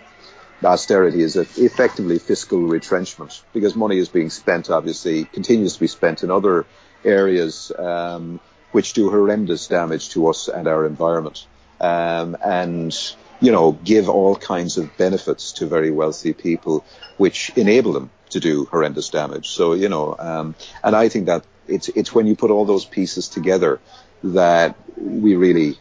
austerity 0.65 1.21
is 1.21 1.37
effectively 1.37 2.19
fiscal 2.19 2.61
retrenchment 2.61 3.43
because 3.53 3.77
money 3.77 3.99
is 3.99 4.09
being 4.09 4.31
spent, 4.31 4.71
obviously, 4.71 5.25
continues 5.25 5.75
to 5.75 5.81
be 5.81 5.87
spent 5.87 6.23
in 6.23 6.31
other 6.31 6.65
areas. 7.05 7.71
Um, 7.79 8.41
which 8.73 8.93
do 8.93 9.11
horrendous 9.11 9.67
damage 9.67 10.11
to 10.11 10.29
us 10.29 10.49
and 10.49 10.69
our 10.69 10.87
environment. 10.87 11.47
Um, 11.81 12.37
and, 12.45 12.95
you 13.41 13.53
know, 13.53 13.73
give 13.73 14.09
all 14.09 14.37
kinds 14.37 14.79
of 14.79 14.97
benefits 14.97 15.53
to 15.53 15.67
very 15.67 15.91
wealthy 15.91 16.33
people, 16.33 16.85
which 17.17 17.51
enable 17.57 17.93
them 17.93 18.11
to 18.31 18.41
do 18.41 18.67
horrendous 18.67 19.09
damage. 19.09 19.49
So, 19.49 19.75
you 19.75 19.89
know, 19.89 20.17
um, 20.19 20.55
and 20.83 20.95
I 20.95 21.09
think 21.09 21.27
that 21.27 21.45
it's, 21.67 21.89
it's 21.89 22.15
when 22.15 22.27
you 22.27 22.37
put 22.37 22.51
all 22.51 22.65
those 22.65 22.85
pieces 22.85 23.29
together 23.29 23.81
that 24.23 24.77
we 24.97 25.37
really 25.37 25.79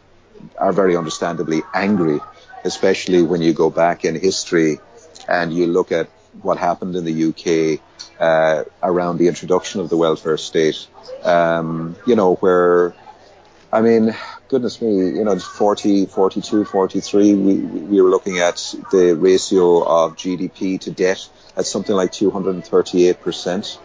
are 0.56 0.72
very 0.72 0.96
understandably 0.96 1.62
angry, 1.74 2.20
especially 2.64 3.22
when 3.22 3.42
you 3.42 3.52
go 3.52 3.70
back 3.70 4.04
in 4.04 4.14
history 4.14 4.78
and 5.28 5.52
you 5.52 5.66
look 5.66 5.92
at 5.92 6.08
what 6.42 6.58
happened 6.58 6.96
in 6.96 7.04
the 7.04 7.24
UK 7.28 7.80
uh, 8.20 8.64
around 8.82 9.18
the 9.18 9.28
introduction 9.28 9.80
of 9.80 9.88
the 9.88 9.96
welfare 9.96 10.36
state. 10.36 10.86
Um, 11.22 11.96
you 12.06 12.16
know, 12.16 12.34
where, 12.36 12.94
I 13.72 13.80
mean, 13.80 14.14
goodness 14.48 14.80
me, 14.80 14.88
you 14.88 15.24
know, 15.24 15.38
40, 15.38 16.06
42, 16.06 16.64
43, 16.64 17.34
we, 17.34 17.54
we 17.56 18.00
were 18.00 18.10
looking 18.10 18.38
at 18.38 18.56
the 18.90 19.16
ratio 19.16 19.82
of 19.84 20.16
GDP 20.16 20.80
to 20.80 20.90
debt 20.90 21.28
at 21.56 21.66
something 21.66 21.94
like 21.94 22.12
238%. 22.12 23.78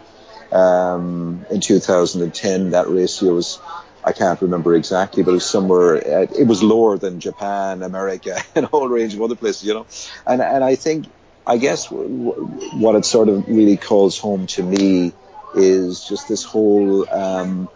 Um, 0.52 1.44
in 1.50 1.60
2010, 1.60 2.70
that 2.70 2.88
ratio 2.88 3.34
was, 3.34 3.58
I 4.04 4.12
can't 4.12 4.40
remember 4.40 4.74
exactly, 4.74 5.22
but 5.22 5.32
it 5.32 5.34
was 5.34 5.46
somewhere, 5.46 5.96
uh, 5.96 6.26
it 6.38 6.46
was 6.46 6.62
lower 6.62 6.96
than 6.96 7.20
Japan, 7.20 7.82
America, 7.82 8.40
and 8.54 8.64
a 8.64 8.68
whole 8.68 8.88
range 8.88 9.14
of 9.14 9.22
other 9.22 9.36
places, 9.36 9.64
you 9.64 9.74
know. 9.74 9.86
And, 10.26 10.40
and 10.40 10.62
I 10.62 10.76
think 10.76 11.06
I 11.46 11.58
guess 11.58 11.90
what 11.90 12.94
it 12.94 13.04
sort 13.04 13.28
of 13.28 13.46
really 13.48 13.76
calls 13.76 14.18
home 14.18 14.46
to 14.48 14.62
me 14.62 15.12
is 15.54 16.04
just 16.04 16.26
this 16.28 16.42
whole 16.42 17.08
um, 17.10 17.68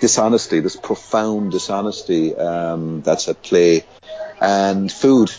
dishonesty, 0.00 0.60
this 0.60 0.76
profound 0.76 1.50
dishonesty 1.50 2.34
um, 2.36 3.02
that's 3.02 3.28
at 3.28 3.42
play. 3.42 3.84
And 4.40 4.90
food 4.90 5.32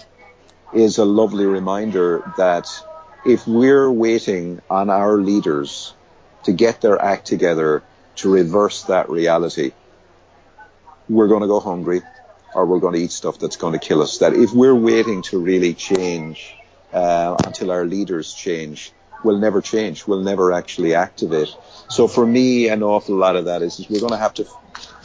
is 0.74 0.98
a 0.98 1.06
lovely 1.06 1.46
reminder 1.46 2.34
that 2.38 2.68
if 3.26 3.48
we're 3.48 3.90
waiting 3.90 4.62
on 4.70 4.90
our 4.90 5.18
leaders 5.18 5.94
to 6.44 6.52
get 6.52 6.82
their 6.82 7.02
act 7.02 7.28
together 7.28 7.84
to 8.18 8.32
reverse 8.32 8.84
that 8.84 9.10
reality, 9.10 9.72
we're 11.08 11.28
going 11.28 11.42
to 11.42 11.48
go 11.48 11.60
hungry 11.60 12.02
or 12.54 12.66
we're 12.66 12.80
going 12.80 12.94
to 12.94 13.00
eat 13.00 13.12
stuff 13.12 13.40
that's 13.40 13.56
going 13.56 13.74
to 13.74 13.80
kill 13.80 14.02
us. 14.02 14.18
That 14.18 14.34
if 14.34 14.54
we're 14.54 14.76
waiting 14.76 15.22
to 15.24 15.40
really 15.40 15.74
change, 15.74 16.56
uh, 16.94 17.36
until 17.46 17.72
our 17.72 17.86
leaders 17.86 18.34
change 18.34 18.92
will 19.24 19.38
never 19.38 19.62
change, 19.62 20.08
will 20.08 20.22
never 20.22 20.52
actually 20.52 20.96
activate. 20.96 21.50
So 21.90 22.08
for 22.08 22.26
me, 22.26 22.70
an 22.70 22.84
awful 22.84 23.16
lot 23.16 23.36
of 23.36 23.46
that 23.46 23.62
is, 23.62 23.80
is 23.80 23.90
we're 23.90 24.00
going 24.00 24.12
to 24.12 24.18
have 24.18 24.34
to 24.36 24.48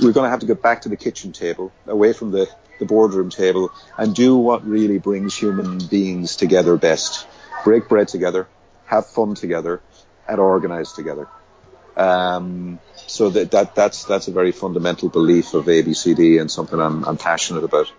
we're 0.01 0.13
going 0.13 0.25
to 0.25 0.31
have 0.31 0.41
to 0.41 0.47
get 0.47 0.63
back 0.63 0.83
to 0.83 0.89
the 0.89 0.97
kitchen 0.97 1.33
table, 1.33 1.73
away 1.87 2.13
from 2.13 2.31
the, 2.31 2.49
the 2.79 2.85
boardroom 2.85 3.31
table, 3.31 3.73
and 3.99 4.15
do 4.15 4.37
what 4.37 4.65
really 4.67 4.99
brings 4.99 5.35
human 5.35 5.79
beings 5.89 6.37
together 6.37 6.77
best. 6.77 7.27
Break 7.65 7.89
bread 7.89 8.09
together, 8.09 8.49
have 8.85 9.07
fun 9.07 9.35
together, 9.35 9.83
and 10.29 10.39
organize 10.39 10.93
together. 10.93 11.29
Um, 11.97 12.79
so 13.07 13.31
that, 13.31 13.51
that 13.53 13.75
that's 13.75 14.05
that's 14.05 14.29
a 14.29 14.33
very 14.33 14.53
fundamental 14.53 15.09
belief 15.09 15.55
of 15.55 15.65
ABCD 15.65 16.41
and 16.41 16.51
something 16.51 16.79
I'm, 16.79 17.05
I'm 17.05 17.17
passionate 17.17 17.65
about. 17.65 17.91